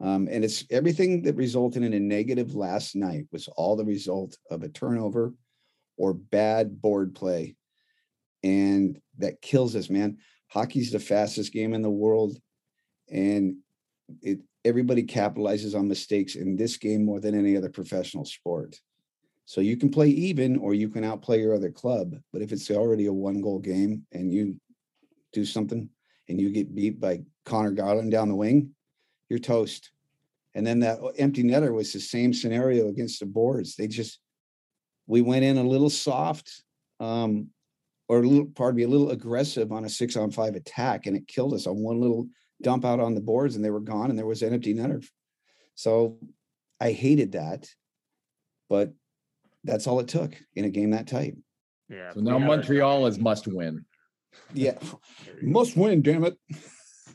[0.00, 4.36] Um, and it's everything that resulted in a negative last night was all the result
[4.50, 5.34] of a turnover
[5.98, 7.54] or bad board play,
[8.42, 10.16] and that kills us, man.
[10.48, 12.38] Hockey's the fastest game in the world,
[13.10, 13.56] and
[14.22, 18.76] it everybody capitalizes on mistakes in this game more than any other professional sport.
[19.44, 22.16] So you can play even or you can outplay your other club.
[22.32, 24.60] But if it's already a one goal game and you
[25.32, 25.88] do something
[26.28, 28.74] and you get beat by Conor Garland down the wing,
[29.30, 29.90] you're toast.
[30.54, 33.74] And then that empty netter was the same scenario against the boards.
[33.76, 34.20] They just,
[35.06, 36.62] we went in a little soft
[37.00, 37.48] um,
[38.08, 41.16] or a little, pardon me, a little aggressive on a six on five attack and
[41.16, 42.26] it killed us on one little
[42.62, 45.06] dump out on the boards and they were gone and there was an empty netter.
[45.74, 46.18] So
[46.80, 47.68] I hated that.
[48.68, 48.92] But
[49.64, 51.36] that's all it took in a game that tight.
[51.88, 52.12] Yeah.
[52.12, 53.84] So now we had our Montreal is must win.
[54.52, 54.72] Yeah,
[55.24, 55.58] There you go.
[55.58, 56.36] must win, damn it.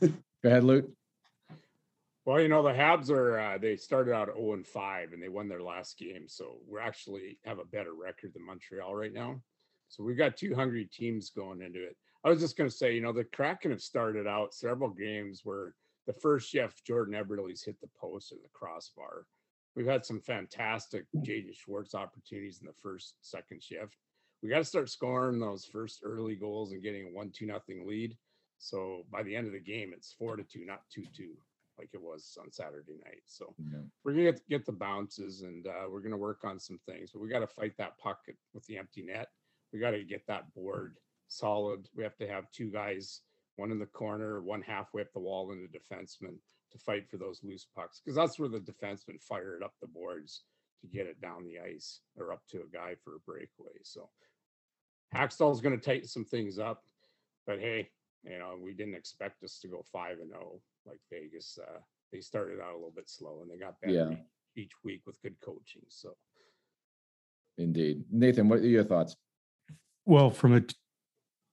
[0.00, 0.10] Go
[0.44, 0.86] ahead, Luke.
[2.24, 5.28] Well, you know, the Habs are uh, they started out 0 and 5 and they
[5.28, 6.24] won their last game.
[6.26, 9.40] So we're actually have a better record than Montreal right now.
[9.94, 11.96] So we've got two hungry teams going into it.
[12.24, 15.74] I was just gonna say, you know, the Kraken have started out several games where
[16.06, 19.26] the first shift, Jordan Eberle's hit the post or the crossbar.
[19.76, 23.96] We've had some fantastic Jaden Schwartz opportunities in the first, second shift.
[24.42, 27.86] We got to start scoring those first early goals and getting a one, two, nothing
[27.86, 28.16] lead.
[28.58, 31.32] So by the end of the game, it's four to two, not two, two
[31.78, 33.22] like it was on Saturday night.
[33.26, 33.54] So
[34.04, 37.20] we're gonna get, get the bounces and uh, we're gonna work on some things, but
[37.20, 38.20] we got to fight that puck
[38.52, 39.28] with the empty net.
[39.74, 40.94] We got to get that board
[41.26, 41.88] solid.
[41.96, 43.22] We have to have two guys,
[43.56, 46.36] one in the corner, one halfway up the wall, and the defenseman
[46.70, 50.44] to fight for those loose pucks because that's where the defenseman fired up the boards
[50.80, 53.72] to get it down the ice or up to a guy for a breakaway.
[53.82, 54.08] So
[55.14, 56.84] Hakstol's going to tighten some things up,
[57.46, 57.90] but hey,
[58.24, 61.58] You know, we didn't expect us to go five and zero like Vegas.
[61.60, 61.78] Uh,
[62.12, 64.16] they started out a little bit slow and they got better Yeah.
[64.56, 65.82] each week with good coaching.
[65.88, 66.16] So
[67.58, 68.04] Indeed.
[68.10, 69.16] Nathan, what are your thoughts?
[70.06, 70.62] Well, from a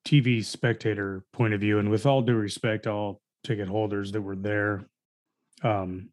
[0.06, 4.36] TV spectator point of view, and with all due respect, all ticket holders that were
[4.36, 4.88] there,
[5.64, 6.10] um,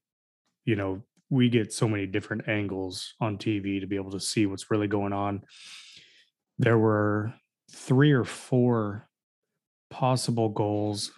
[0.65, 4.47] you know, we get so many different angles on TV to be able to see
[4.47, 5.43] what's really going on.
[6.59, 7.35] There were
[7.71, 9.09] three or four
[9.91, 11.13] possible goals.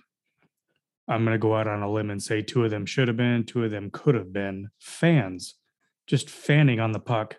[1.08, 3.16] I'm going to go out on a limb and say two of them should have
[3.16, 5.56] been, two of them could have been fans
[6.06, 7.36] just fanning on the puck.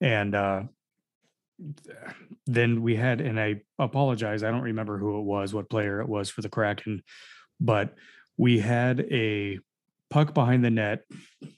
[0.00, 0.62] And uh,
[2.46, 6.08] then we had, and I apologize, I don't remember who it was, what player it
[6.08, 7.02] was for the Kraken,
[7.60, 7.94] but
[8.36, 9.58] we had a
[10.10, 11.04] puck behind the net,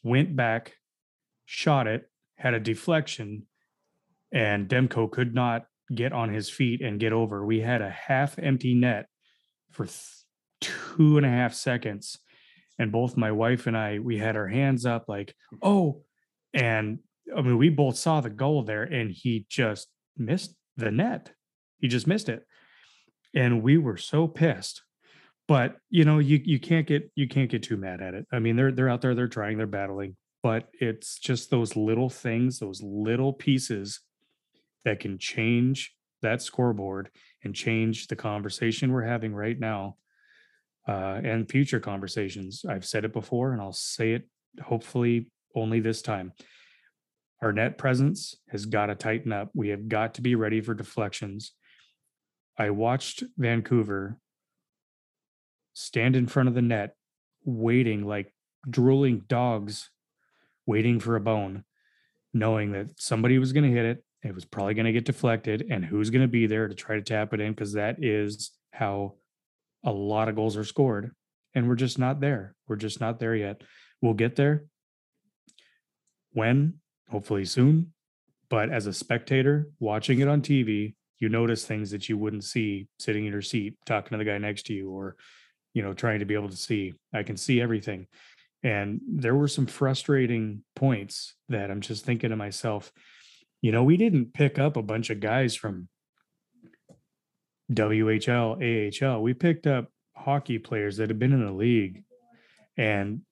[0.03, 0.75] went back,
[1.45, 3.47] shot it, had a deflection,
[4.33, 7.45] and Demko could not get on his feet and get over.
[7.45, 9.07] We had a half empty net
[9.71, 10.25] for th-
[10.61, 12.19] two and a half seconds.
[12.79, 16.03] And both my wife and I, we had our hands up like, oh,
[16.55, 17.01] and
[17.37, 21.33] I mean, we both saw the goal there and he just missed the net.
[21.79, 22.47] He just missed it.
[23.35, 24.83] And we were so pissed.
[25.49, 28.27] But you know, you you can't get you can't get too mad at it.
[28.33, 32.09] I mean, they're they're out there, they're trying, they're battling, but it's just those little
[32.09, 34.01] things, those little pieces
[34.85, 37.11] that can change that scoreboard
[37.43, 39.97] and change the conversation we're having right now
[40.89, 42.65] uh, and future conversations.
[42.69, 44.29] I've said it before and I'll say it
[44.63, 46.33] hopefully only this time.
[47.43, 49.51] Our net presence has got to tighten up.
[49.55, 51.53] We have got to be ready for deflections.
[52.59, 54.19] I watched Vancouver
[55.73, 56.97] stand in front of the net,
[57.45, 58.35] waiting like
[58.69, 59.91] drooling dogs,
[60.67, 61.65] waiting for a bone,
[62.35, 64.05] knowing that somebody was going to hit it.
[64.23, 66.97] It was probably going to get deflected, and who's going to be there to try
[66.97, 67.53] to tap it in?
[67.53, 69.15] Because that is how
[69.83, 71.13] a lot of goals are scored.
[71.55, 72.55] And we're just not there.
[72.69, 73.63] We're just not there yet.
[74.03, 74.67] We'll get there.
[76.33, 76.75] When?
[77.11, 77.93] Hopefully soon.
[78.49, 82.89] But as a spectator watching it on TV, you notice things that you wouldn't see
[82.99, 85.17] sitting in your seat, talking to the guy next to you, or,
[85.75, 86.95] you know, trying to be able to see.
[87.13, 88.07] I can see everything.
[88.63, 92.93] And there were some frustrating points that I'm just thinking to myself,
[93.63, 95.89] you know, we didn't pick up a bunch of guys from
[97.73, 99.23] WHL, AHL.
[99.23, 102.03] We picked up hockey players that have been in the league
[102.77, 103.23] and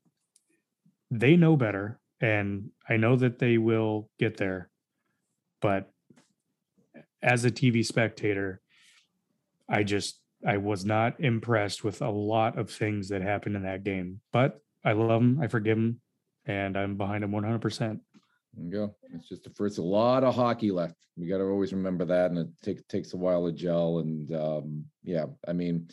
[1.10, 1.97] they know better.
[2.20, 4.70] And I know that they will get there.
[5.60, 5.90] But
[7.22, 8.60] as a TV spectator,
[9.68, 13.84] I just, I was not impressed with a lot of things that happened in that
[13.84, 14.20] game.
[14.32, 15.40] But I love them.
[15.42, 16.00] I forgive them.
[16.46, 18.00] And I'm behind them 100%.
[18.54, 18.94] There you go.
[19.14, 20.94] It's just the first, a lot of hockey left.
[21.16, 23.98] We got to always remember that, and it takes takes a while to gel.
[23.98, 25.88] And um, yeah, I mean,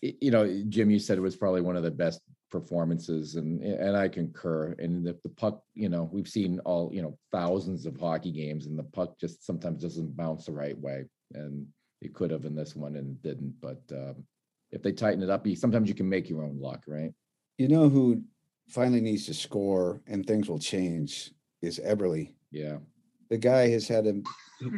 [0.00, 2.20] you know, Jim, you said it was probably one of the best
[2.52, 4.76] performances, and and I concur.
[4.78, 8.66] And the, the puck, you know, we've seen all you know thousands of hockey games,
[8.66, 11.66] and the puck just sometimes doesn't bounce the right way, and
[12.00, 13.54] it could have in this one and didn't.
[13.60, 14.24] But um,
[14.70, 17.12] if they tighten it up, you sometimes you can make your own luck, right?
[17.58, 18.22] You know who
[18.68, 22.32] finally needs to score and things will change is Eberle.
[22.50, 22.78] Yeah,
[23.28, 24.14] The guy has had a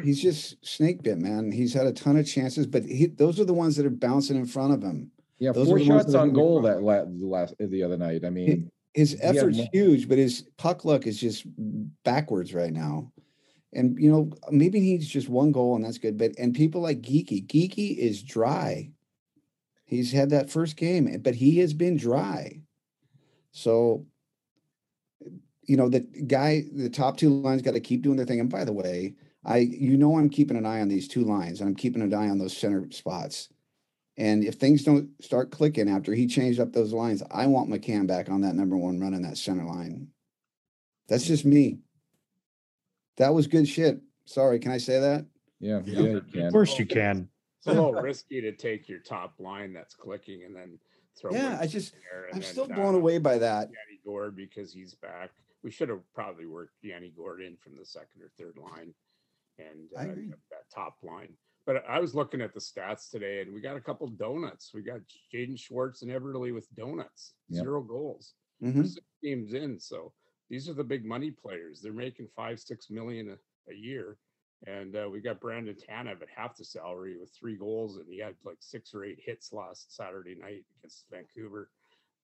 [0.02, 1.50] he's just snake bit, man.
[1.50, 4.36] He's had a ton of chances, but he, those are the ones that are bouncing
[4.36, 5.10] in front of him.
[5.38, 5.52] Yeah.
[5.52, 8.24] Those Four are the ones shots on goal that la- the last the other night.
[8.24, 11.44] I mean, His effort's more- huge, but his puck luck is just
[12.04, 13.12] backwards right now.
[13.72, 16.16] And you know, maybe he needs just one goal and that's good.
[16.16, 18.90] But and people like Geeky, Geeky is dry.
[19.84, 22.60] He's had that first game, but he has been dry.
[23.52, 24.06] So,
[25.62, 28.40] you know, the guy, the top two lines got to keep doing their thing.
[28.40, 29.14] And by the way,
[29.44, 32.14] I, you know, I'm keeping an eye on these two lines and I'm keeping an
[32.14, 33.50] eye on those center spots.
[34.16, 38.06] And if things don't start clicking after he changed up those lines, I want McCann
[38.06, 40.08] back on that number one running that center line.
[41.08, 41.80] That's just me.
[43.16, 44.00] That was good shit.
[44.24, 45.26] Sorry, can I say that?
[45.60, 46.00] yeah, Yeah.
[46.00, 46.52] yeah, you Of can.
[46.52, 47.28] course you can.
[47.58, 50.78] it's a little risky to take your top line that's clicking and then
[51.20, 51.32] throw.
[51.32, 51.94] Yeah, I just,
[52.32, 53.68] I'm still blown away by that.
[53.68, 55.30] Yanni Gourde because he's back.
[55.62, 58.94] We should have probably worked Yanni Gourde in from the second or third line
[59.58, 60.28] and I uh, agree.
[60.50, 61.32] that top line.
[61.66, 64.72] But I was looking at the stats today and we got a couple donuts.
[64.74, 65.00] We got
[65.32, 67.64] Jaden Schwartz and Eberle with donuts, Yep.
[67.64, 68.34] zero goals.
[68.62, 68.86] Mhm.
[68.86, 69.78] six games in.
[69.80, 70.12] So
[70.50, 71.80] these are the big money players.
[71.80, 74.18] They're making five, six million a, a year.
[74.66, 78.18] And uh, we got Brandon Tanev at half the salary with three goals, and he
[78.18, 81.70] had like six or eight hits last Saturday night against Vancouver.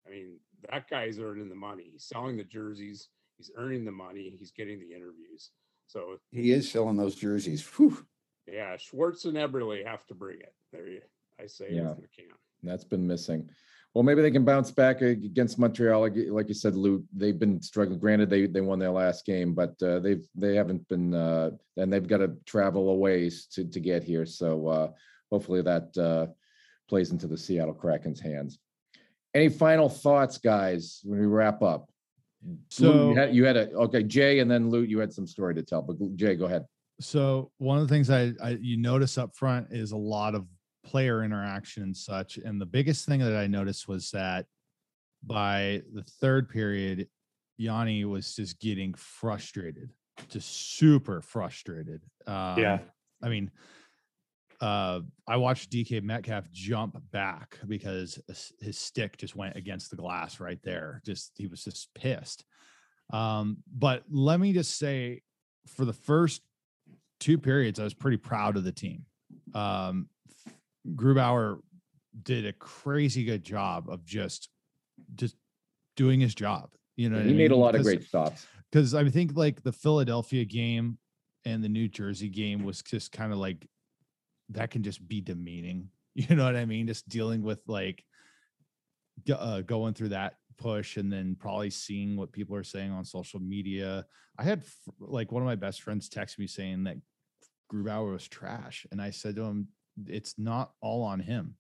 [0.08, 0.40] I mean,
[0.72, 1.90] that guy's earning the money.
[1.92, 3.10] He's selling the jerseys.
[3.38, 4.34] He's earning the money.
[4.38, 5.52] He's getting the interviews.
[5.88, 7.66] So He is selling those jerseys.
[7.76, 8.06] Whew.
[8.52, 10.54] Yeah, Schwartz and Eberle have to bring it.
[10.72, 11.02] There you.
[11.40, 11.90] I say Yeah.
[11.92, 12.34] with McCann.
[12.64, 13.50] That's been missing.
[13.94, 16.02] Well, maybe they can bounce back against Montreal.
[16.02, 18.00] Like, you- said, Lou, they've been struggling.
[18.00, 21.92] Granted, they, they won their last game, but uh, they've, they haven't been, uh, and
[21.92, 24.26] they've got to travel a ways to, to get here.
[24.26, 24.92] So uh,
[25.32, 26.28] hopefully that uh,
[26.88, 28.60] plays into the Seattle Kraken's hands.
[29.34, 31.90] Any final thoughts, guys, when we wrap up?
[32.46, 35.26] Lou, So you had, you had a, okay, Jay, and then Lou, you had some
[35.28, 36.66] story to tell, but Jay, go ahead.
[37.00, 40.48] So one of the things I, I you notice up front is a lot of
[40.86, 42.38] player interaction and such.
[42.38, 44.46] And the biggest thing that I noticed was that
[45.24, 47.08] by the third period,
[47.58, 49.92] Yanni was just getting frustrated,
[50.30, 52.02] just super frustrated.
[52.28, 52.80] Um, Yeah.
[53.22, 53.52] I mean,
[54.62, 59.96] uh, I watched DK Metcalf jump back because his- his stick just went against the
[59.98, 61.02] glass right there.
[61.06, 62.46] Just he was just pissed.
[63.12, 65.22] Um, but let me just say,
[65.68, 66.42] for the first
[67.20, 69.06] two periods, I was pretty proud of the team.
[69.54, 70.08] Um,
[70.96, 71.60] Grubauer
[72.24, 74.50] did a crazy good job of just
[75.16, 75.36] just
[75.96, 76.70] doing his job.
[76.96, 77.60] You know, I He made a mean?
[77.62, 78.46] lot of great stops.
[78.72, 80.98] because I think like the Philadelphia game
[81.46, 83.66] and the New Jersey game was just kind of like
[84.50, 85.90] that can just be demeaning.
[86.16, 86.86] You know what I mean?
[86.88, 88.04] Just dealing with like
[89.32, 93.40] uh, going through that push and then probably seeing what people are saying on social
[93.40, 94.06] media.
[94.38, 94.64] I had
[95.00, 96.98] like one of my best friends text me saying that
[97.72, 99.68] Grubauer was trash, and I said to him,
[100.08, 101.56] "It's not all on him."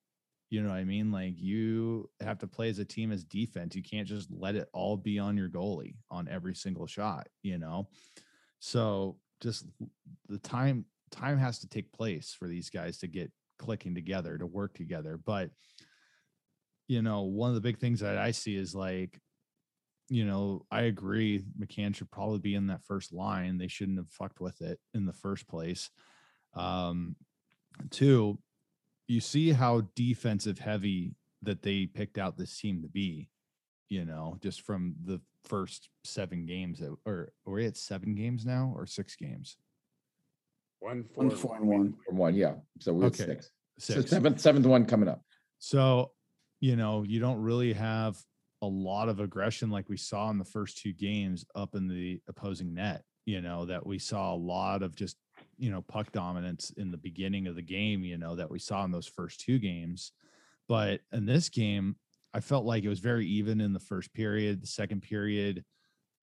[0.49, 1.11] You know what I mean?
[1.11, 3.75] Like you have to play as a team as defense.
[3.75, 7.59] You can't just let it all be on your goalie on every single shot, you
[7.59, 7.87] know?
[8.59, 9.65] So just
[10.27, 14.45] the time time has to take place for these guys to get clicking together, to
[14.45, 15.19] work together.
[15.23, 15.51] But
[16.87, 19.21] you know, one of the big things that I see is like,
[20.09, 23.57] you know, I agree McCann should probably be in that first line.
[23.57, 25.89] They shouldn't have fucked with it in the first place.
[26.55, 27.15] Um,
[27.91, 28.39] two,
[29.07, 33.29] you see how defensive heavy that they picked out this team to be,
[33.87, 38.45] you know, just from the first seven games that or are we at seven games
[38.45, 39.57] now or six games?
[40.79, 41.93] One, four, One, four, and one.
[42.05, 42.55] From one, yeah.
[42.79, 43.51] So we're at Okay, six.
[43.79, 44.09] So Six.
[44.09, 45.21] seventh, seventh one coming up.
[45.59, 46.11] So,
[46.59, 48.17] you know, you don't really have
[48.61, 52.21] a lot of aggression like we saw in the first two games up in the
[52.27, 53.03] opposing net.
[53.25, 55.15] You know, that we saw a lot of just,
[55.57, 58.83] you know, puck dominance in the beginning of the game, you know, that we saw
[58.85, 60.13] in those first two games.
[60.67, 61.95] But in this game,
[62.33, 65.63] I felt like it was very even in the first period, the second period,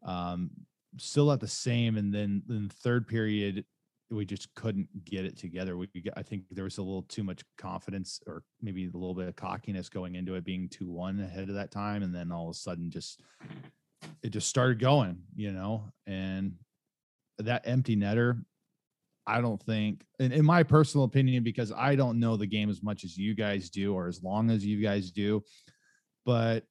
[0.05, 0.51] um,
[0.99, 1.97] still at the same.
[1.97, 3.64] And then in the third period,
[4.11, 5.77] we just couldn't get it together.
[5.77, 9.29] We, I think there was a little too much confidence or maybe a little bit
[9.29, 12.03] of cockiness going into it being 2 1 ahead of that time.
[12.03, 13.21] And then all of a sudden, just
[14.23, 16.55] it just started going, you know, and
[17.39, 18.43] that empty netter.
[19.27, 22.81] I don't think, in, in my personal opinion, because I don't know the game as
[22.81, 25.43] much as you guys do or as long as you guys do,
[26.25, 26.65] but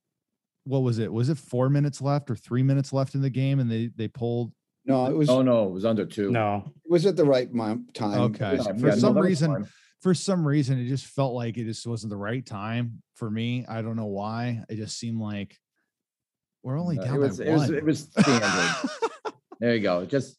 [0.63, 1.11] what was it?
[1.11, 4.07] Was it four minutes left or three minutes left in the game and they they
[4.07, 4.51] pulled
[4.85, 6.29] No, it was, Oh, no, it was under two.
[6.31, 7.87] No, it was at the right time.
[8.21, 8.55] Okay.
[8.57, 9.67] Yeah, For yeah, some that was reason, fine.
[10.01, 13.65] for some reason it just felt like it just wasn't the right time for me.
[13.67, 14.63] I don't know why.
[14.69, 15.57] It just seemed like
[16.63, 17.73] we're only No, down it was, by it was, one.
[17.75, 18.89] it was standard.
[19.61, 20.05] There you go.
[20.05, 20.37] Just,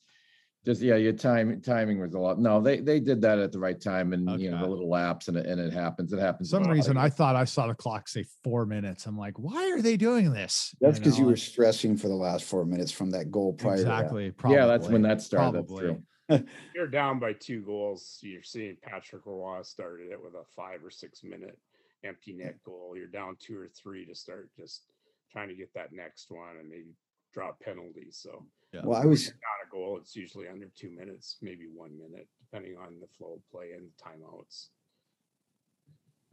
[0.66, 2.40] just, yeah, your time, timing was a lot.
[2.40, 5.28] No, they, they did that at the right time and, you know, the little lapse
[5.28, 6.12] and it, and it happens.
[6.12, 6.50] It happens.
[6.50, 9.06] some reason I thought I saw the clock say four minutes.
[9.06, 10.74] I'm like, why are they doing this?
[10.80, 13.76] That's because you know, were stressing for the last four minutes from that goal prior
[13.76, 13.92] to that.
[13.92, 14.32] exactly.
[14.32, 15.60] Probably, Yeah, that's when that started.
[15.60, 15.98] That's probably.
[16.28, 16.46] true.
[16.74, 18.18] You're down by two goals.
[18.20, 21.56] You're seeing Patrick Roy started it with a five or six minute
[22.04, 22.94] empty net goal.
[22.96, 24.86] You're down two or three to start just
[25.30, 26.96] trying to get that next one and maybe
[27.32, 28.18] draw penalties.
[28.20, 28.80] So Yeah.
[28.84, 29.98] Well, I was, not a goal.
[30.00, 33.88] It's usually under two minutes, maybe one minute, depending on the flow of play and
[34.02, 34.68] timeouts.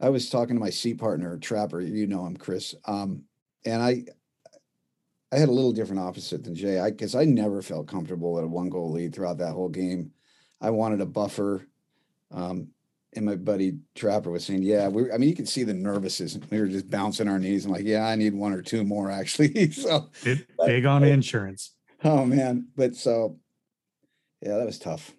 [0.00, 2.74] I was talking to my C partner, Trapper, you know him, Chris.
[2.84, 3.22] Um,
[3.64, 4.04] and I,
[5.32, 6.80] I had a little different opposite than Jay.
[6.80, 10.10] I, cause I never felt comfortable at a one goal lead throughout that whole game.
[10.60, 11.66] I wanted a buffer.
[12.30, 12.68] Um,
[13.16, 16.36] and my buddy Trapper was saying, yeah, we, I mean, you can see the nervousness.
[16.50, 17.64] We were just bouncing our knees.
[17.64, 19.70] I'm like, yeah, I need one or two more actually.
[19.72, 21.73] so, big, But- big on insurance.
[22.04, 22.68] Oh man.
[22.76, 23.38] But so,
[24.42, 25.12] yeah, that was tough.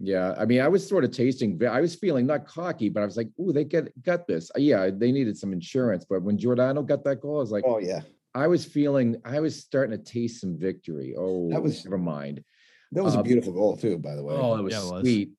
[0.00, 1.60] Yeah, I mean, I was sort of tasting.
[1.66, 4.60] I was feeling not cocky, but I was like, "Ooh, they get got this." Uh,
[4.60, 7.78] Yeah, they needed some insurance, but when Giordano got that goal, I was like, Oh
[7.78, 8.02] yeah.
[8.34, 11.14] I was feeling, I was starting to taste some victory.
[11.18, 12.44] Oh, that was- never mind.
[12.92, 14.34] That was a Um, beautiful goal too, by the way.
[14.36, 15.00] Oh, it was Yeah, it was.
[15.02, 15.32] sweet.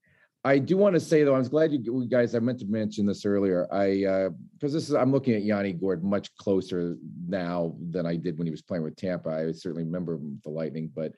[0.43, 2.33] I do want to say though, I was glad you guys.
[2.33, 3.67] I meant to mention this earlier.
[3.73, 6.95] I uh because this is I'm looking at Yanni Gourde much closer
[7.27, 9.29] now than I did when he was playing with Tampa.
[9.29, 11.13] I certainly remember the Lightning, but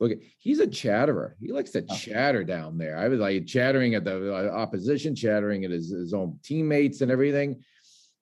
[0.00, 1.36] look, he's a chatterer.
[1.40, 2.96] He likes to chatter down there.
[2.98, 7.12] I was like chattering at the uh, opposition, chattering at his, his own teammates and
[7.12, 7.62] everything.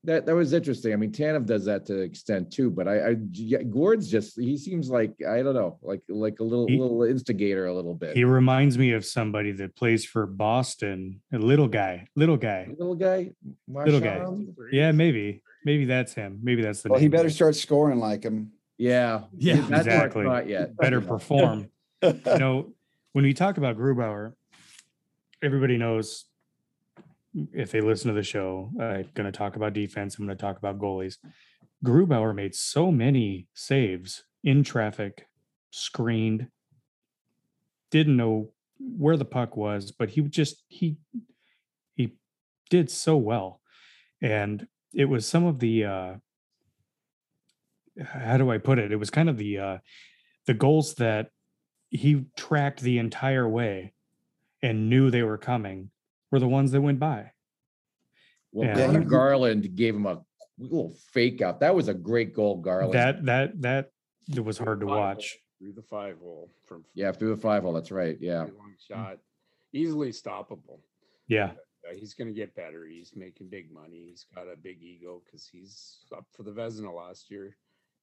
[0.05, 0.93] That that was interesting.
[0.93, 4.59] I mean, Tanev does that to extent too, but I, I yeah, Gourde's just he
[4.59, 8.17] seems like I don't know, like like a little He- little instigator a little bit.
[8.17, 12.67] He reminds me of somebody that plays for Boston, a little guy, little guy.
[12.77, 13.31] little guy,
[13.69, 14.25] Little guy.
[14.73, 16.41] Yeah, maybe, maybe that's him.
[16.43, 18.51] Maybe that's the Well, he better start scoring like him.
[18.79, 20.25] Yeah, Yeah, that's exactly.
[20.25, 20.77] Not yet.
[20.77, 21.69] better perform.
[22.03, 22.73] you know,
[23.13, 24.33] when we talk about Grubauer,
[25.43, 26.25] everybody knows
[27.35, 30.19] if they listen to the show, I'm going to talk about defense.
[30.19, 31.17] I'm going to talk about goalies.
[31.85, 35.27] Grubauer made so many saves in traffic,
[35.71, 36.49] screened,
[37.91, 40.97] didn't know where the puck was, but he just he
[41.95, 42.15] he
[42.71, 43.61] did so well,
[44.21, 46.15] and it was some of the uh,
[48.03, 48.93] how do I put it?
[48.93, 49.79] It was kind of the uh,
[50.47, 51.31] the goals that
[51.91, 53.93] he tracked the entire way
[54.63, 55.91] and knew they were coming
[56.33, 57.31] were the ones that went by.
[58.51, 58.87] Well, Yeah.
[58.87, 60.25] Conor Garland gave him a
[60.59, 61.61] little fake out.
[61.61, 62.95] That was a great goal, Garland.
[62.95, 63.91] That that that
[64.35, 65.39] it was hard to Five hole, watch.
[65.59, 67.73] through the five hole from yeah, through the five hole.
[67.73, 68.17] That's right.
[68.21, 68.41] Yeah.
[68.59, 69.19] long shot,
[69.73, 70.81] easily stoppable.
[71.29, 71.53] Yeah,
[71.89, 72.85] Uh, he's going to get better.
[72.87, 74.07] He's making big money.
[74.11, 77.57] He's got a big ego because he's up for the Vezina last year.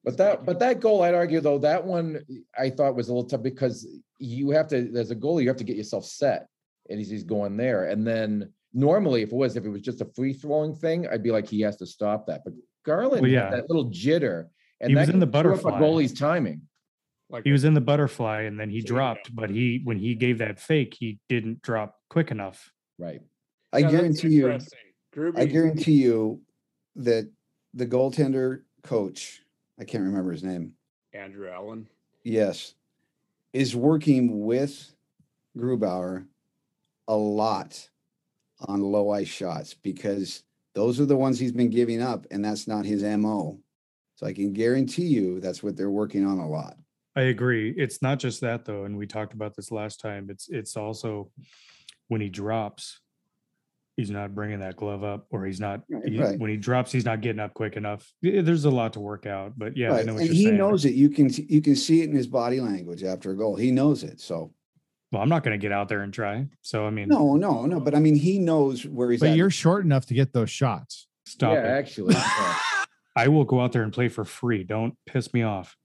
[0.04, 2.26] But that, but that goal, I'd argue though, that one
[2.58, 3.86] I thought was a little tough because
[4.18, 6.48] you have to, as a goalie, you have to get yourself set.
[6.90, 7.86] And he's, he's going there.
[7.90, 11.24] And then normally if it was, if it was just a free throwing thing, I'd
[11.24, 12.42] be like, he has to stop that.
[12.44, 12.54] But
[12.86, 13.50] Garland, Well, had yeah.
[13.52, 14.48] that little jitter.
[14.82, 15.80] And He was in the can screw up a butterfly.
[15.82, 16.62] Goalie's timing,
[17.30, 18.88] like he was in the butterfly and then he So, yeah.
[18.88, 22.72] dropped, but he when he gave that fake, he didn't drop quick enough.
[22.98, 23.22] right?
[23.72, 24.80] I Yeah, guarantee you, interesting.
[25.36, 26.42] I guarantee you
[26.96, 27.30] that
[27.74, 29.42] the goaltender coach,
[29.80, 30.74] I can't remember his name.
[31.14, 31.88] Andrew Allen.
[32.24, 32.74] Yes,
[33.54, 34.94] is working with
[35.58, 36.26] Grubauer
[37.10, 37.90] a lot
[38.62, 40.44] on low ice shots because
[40.76, 43.60] those are the ones he's been giving up, and that's not his MO.
[44.16, 46.78] So I can guarantee you that's what they're working on a lot.
[47.16, 47.74] I agree.
[47.76, 50.30] It's not just that though, and we talked about this last time.
[50.30, 51.32] It's it's also
[52.08, 53.00] when he drops,
[53.98, 55.82] he's not bringing that glove up, or he's not.
[55.90, 56.40] Right, he- right.
[56.40, 58.10] When he drops, he's not getting up quick enough.
[58.22, 60.58] There's a lot to work out, but yeah, I Right, know what and he saying.
[60.58, 60.94] knows it.
[60.94, 63.56] You can you can see it in his body language after a goal.
[63.56, 64.20] He knows it.
[64.22, 64.54] So
[65.12, 66.46] Well, I'm not going to get out there and try.
[66.62, 67.80] So I mean, no, no, no.
[67.80, 69.38] But I mean, he knows where he's But at.
[69.38, 71.08] you're short enough to get those shots.
[71.26, 71.80] stop yeah, it.
[71.80, 72.14] actually.
[72.16, 72.58] yeah.
[73.16, 74.64] I will go out there and play for free.
[74.64, 75.76] Don't piss me off.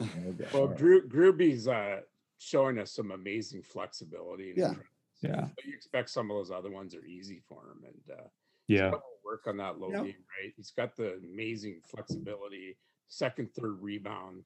[0.00, 0.10] Okay,
[0.52, 0.78] Well, all right.
[0.78, 1.96] Gru- uh,
[2.38, 4.50] showing us some amazing flexibility.
[4.50, 4.74] and Yeah.
[5.20, 8.22] Yeah, But you expect some of those other ones are easy for him, and uh,
[8.68, 8.92] yeah.
[9.24, 10.04] work on that low Yeah.
[10.04, 10.52] game, right?
[10.56, 12.76] He's got the amazing flexibility,
[13.08, 14.44] second, third rebound.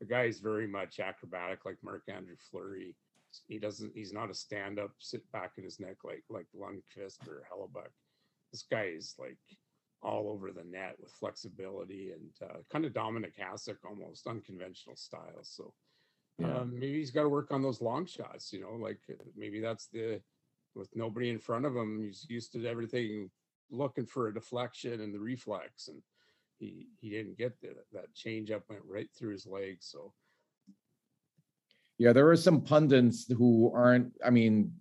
[0.00, 2.96] The guy is very much acrobatic, like Marc-Andre Fleury.
[3.48, 3.92] He doesn't.
[3.94, 7.92] He's not a stand-up, sit back in his neck like like Lundqvist or Hellebuyck.
[8.52, 9.38] This guy is like
[10.02, 15.42] all over the net with flexibility and uh, kind of Dominik Hasek, almost unconventional style.
[15.42, 15.72] So
[16.38, 16.60] Yeah.
[16.60, 18.52] um, maybe he's got to work on those long shots.
[18.52, 19.00] You know, like
[19.36, 20.20] maybe that's the
[20.74, 22.02] with nobody in front of him.
[22.02, 23.30] He's used to everything
[23.70, 26.02] looking for a deflection and the reflex, and
[26.58, 29.86] he he didn't get the, that change up went right through his legs.
[29.90, 30.12] So
[31.98, 34.72] Yeah, there are some pundits who aren't, I mean,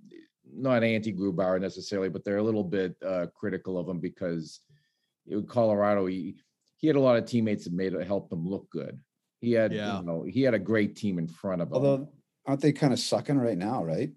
[0.54, 4.60] not anti Grubauer necessarily, but they're a little bit uh, critical of him because
[5.28, 6.36] in Colorado, he,
[6.78, 9.00] he had a lot of teammates that made it help him look good.
[9.42, 10.00] He had, Yeah.
[10.00, 11.74] you know, he had a great team in front of him.
[11.74, 12.10] Although
[12.46, 14.12] aren't they kind of sucking right now, right?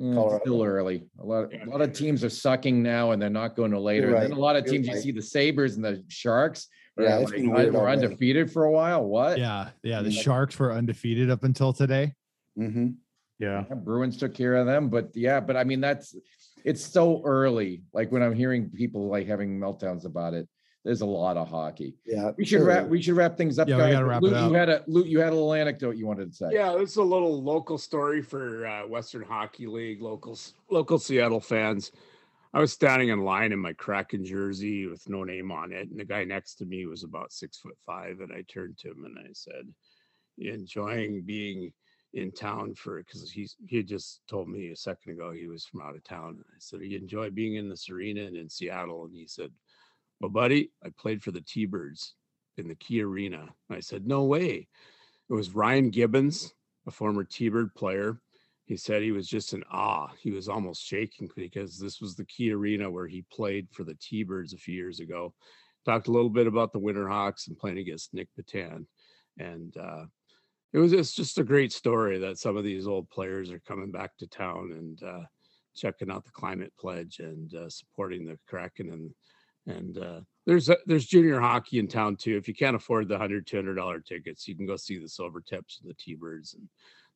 [0.00, 0.40] Mm, Colorado.
[0.44, 1.06] Still early.
[1.20, 1.64] A lot, Yeah.
[1.64, 4.14] a lot of teams are sucking now and they're not going to later.
[4.14, 6.66] And then a lot of You're teams, you see the Sabres and the Sharks.
[6.98, 9.04] are Yeah, it's like, been "What, weird we're already." undefeated for a while.
[9.06, 9.38] What?
[9.38, 9.98] Yeah, yeah.
[9.98, 12.14] The mean, like- Sharks were undefeated up until today.
[12.58, 12.88] Mm-hmm.
[13.38, 13.64] Yeah.
[13.68, 16.14] Yeah, Bruins took care of them, but yeah, but I mean that's
[16.64, 17.82] it's so early.
[17.92, 20.48] Like when I'm hearing people like having meltdowns about it,
[20.84, 21.96] there's a lot of hockey.
[22.04, 22.32] Yeah.
[22.36, 22.66] We should sure.
[22.66, 22.88] wrap.
[22.88, 23.68] We should wrap things up.
[23.68, 23.92] Yeah, we guys.
[23.94, 24.50] gotta wrap it up.
[24.50, 26.48] You had a Lou, you had a little anecdote you wanted to say.
[26.52, 31.92] yeah, it's a little local story for uh, Western Hockey League locals, local Seattle fans.
[32.54, 35.98] I was standing in line in my Kraken jersey with no name on it, and
[35.98, 39.04] the guy next to me was about six foot five, and I turned to him
[39.04, 39.72] and I said,
[40.36, 41.72] "You enjoying being
[42.14, 45.82] in town for?" Because he's he just told me a second ago he was from
[45.82, 46.30] out of town.
[46.30, 49.52] And I said, "You enjoy being in this arena and in Seattle?" And he said,
[50.20, 52.14] "Well, buddy, I played for the T-Birds
[52.56, 54.68] in the Key Arena." And I said, "No way."
[55.30, 56.52] It was Ryan Gibbons,
[56.86, 58.20] a former T-Bird player,
[58.72, 60.08] he said he was just in awe.
[60.18, 63.96] He was almost shaking because this was the key arena where he played for the
[64.00, 65.34] T-Birds a few years ago.
[65.84, 68.86] Talked a little bit about the Winterhawks and playing against Nick Petan.
[69.38, 70.04] And uh,
[70.72, 73.90] it was it's just a great story that some of these old players are coming
[73.90, 75.24] back to town and uh,
[75.74, 79.14] checking out the climate pledge and uh, supporting the Kraken and
[79.66, 82.36] and uh, there's a, there's junior hockey in town too.
[82.36, 85.08] If you can't afford the hundred two hundred dollar tickets, you can go see the
[85.08, 86.68] Silver Tips and the T Birds and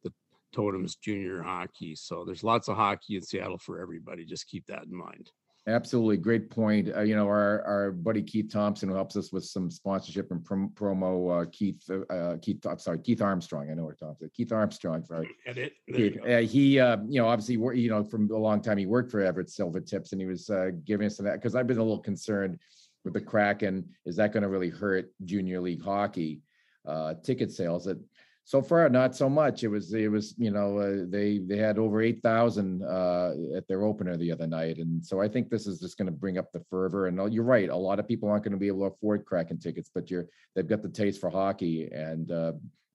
[0.04, 0.12] the
[0.54, 1.96] Totems Junior Hockey.
[1.96, 4.24] So there's lots of hockey in Seattle for everybody.
[4.24, 5.32] Just keep that in mind.
[5.68, 6.94] Absolutely, great point.
[6.94, 10.44] Uh, you know, our our buddy Keith Thompson, who helps us with some sponsorship and
[10.44, 11.42] prom- promo.
[11.42, 13.68] Uh, Keith, uh, uh Keith, I'm sorry, Keith Armstrong.
[13.68, 14.30] I know we're talking.
[14.32, 15.04] Keith Armstrong.
[15.04, 15.72] Sorry, Edit.
[15.92, 19.10] Keith, uh, he, uh, you know, obviously, you know, from a long time, he worked
[19.10, 21.82] for Everett Silver Tips, and he was uh, giving us that because I've been a
[21.82, 22.60] little concerned
[23.04, 23.88] with the Kraken.
[24.04, 26.42] Is that going to really hurt junior league hockey
[26.86, 27.86] uh, ticket sales?
[27.86, 27.98] That
[28.46, 31.78] so far not so much it was it was you know uh, they they had
[31.78, 35.80] over 8000 uh, at their opener the other night and so i think this is
[35.80, 38.28] just going to bring up the fervor and uh, you're right a lot of people
[38.28, 41.20] aren't going to be able to afford Kraken tickets but you're they've got the taste
[41.20, 42.52] for hockey and uh,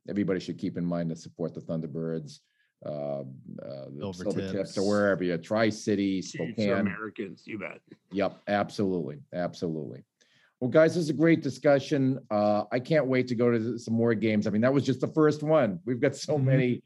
[0.09, 2.39] everybody should keep in mind to support the thunderbirds
[2.85, 4.51] uh, uh, Silver Silver tips.
[4.53, 4.77] Tips.
[4.77, 6.79] or wherever you Tri City, Chiefs are Spokane.
[6.79, 7.79] Americans, you bet.
[8.11, 10.03] Yep, absolutely, absolutely.
[10.61, 12.19] Well, guys, this is a great discussion.
[12.29, 14.45] Uh, I can't wait to go to some more games.
[14.45, 15.79] I mean, that was just the first one.
[15.85, 16.43] We've got so Mhm.
[16.43, 16.83] many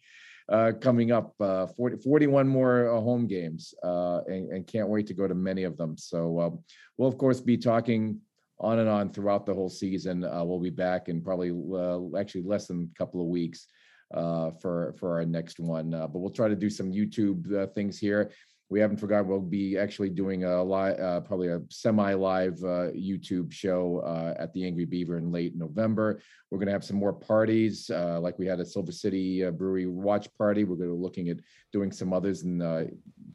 [0.47, 5.07] uh, coming up, uh, 40, 41 more uh, home games, uh, and, and can't wait
[5.07, 5.97] to go to many of them.
[5.97, 6.59] So um,
[6.97, 8.21] we'll, of course, be talking
[8.59, 10.23] on and on throughout the whole season.
[10.23, 13.67] Uh, we'll be back in probably uh, actually less than a couple of weeks
[14.13, 15.93] uh, for for our next one.
[15.93, 18.31] Uh, but we'll try to do some YouTube uh, things here
[18.75, 23.49] we haven't forgotten we'll be actually doing a live uh, probably a semi-live uh, youtube
[23.49, 26.19] show uh, at the angry beaver in late november.
[26.51, 29.51] We're going to have some more parties uh, like we had a silver city uh,
[29.51, 30.65] brewery watch party.
[30.65, 31.37] We're going to be looking at
[31.71, 32.87] doing some others in uh,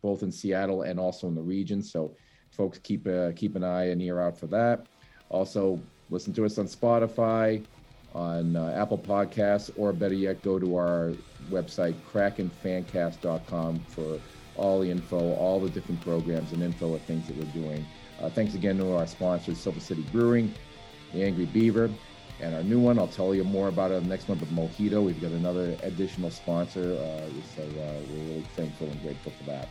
[0.02, 1.82] both in seattle and also in the region.
[1.82, 2.14] So
[2.50, 4.88] folks keep keep an eye and ear out for that.
[5.30, 5.80] Also
[6.10, 7.64] listen to us on spotify
[8.14, 11.14] on uh, apple podcasts or better yet go to our
[11.50, 14.20] website krakenfancast.com for
[14.60, 17.84] all the info, all the different programs and info of things that we're doing.
[18.20, 20.54] Uh, thanks again to our sponsors, Silver City Brewing,
[21.14, 21.90] the Angry Beaver,
[22.40, 22.98] and our new one.
[22.98, 25.02] I'll tell you more about it next month with Mojito.
[25.02, 29.68] We've got another additional sponsor, uh, so uh, we're really thankful and grateful for that.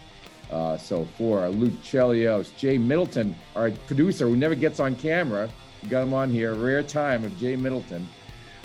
[0.49, 5.47] Uh, so for Luke Chelios, Jay Middleton, our producer who never gets on camera,
[5.83, 8.09] we got him on here, rare time of Jay Middleton,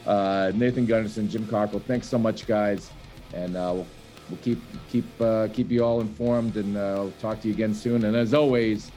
[0.06, 1.82] uh, Nathan Gunderson, Jim Cockrell.
[1.82, 2.90] Thanks so much, guys,
[3.34, 3.86] and uh, we'll
[4.30, 7.74] we'll keep keep uh, keep you all informed, and uh, I'll talk to you again
[7.74, 8.04] soon.
[8.04, 8.90] And as always,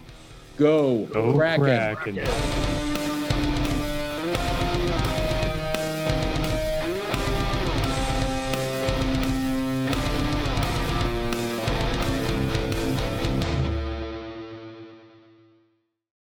[0.58, 1.96] go, Go Kraken.
[1.96, 2.97] Kraken.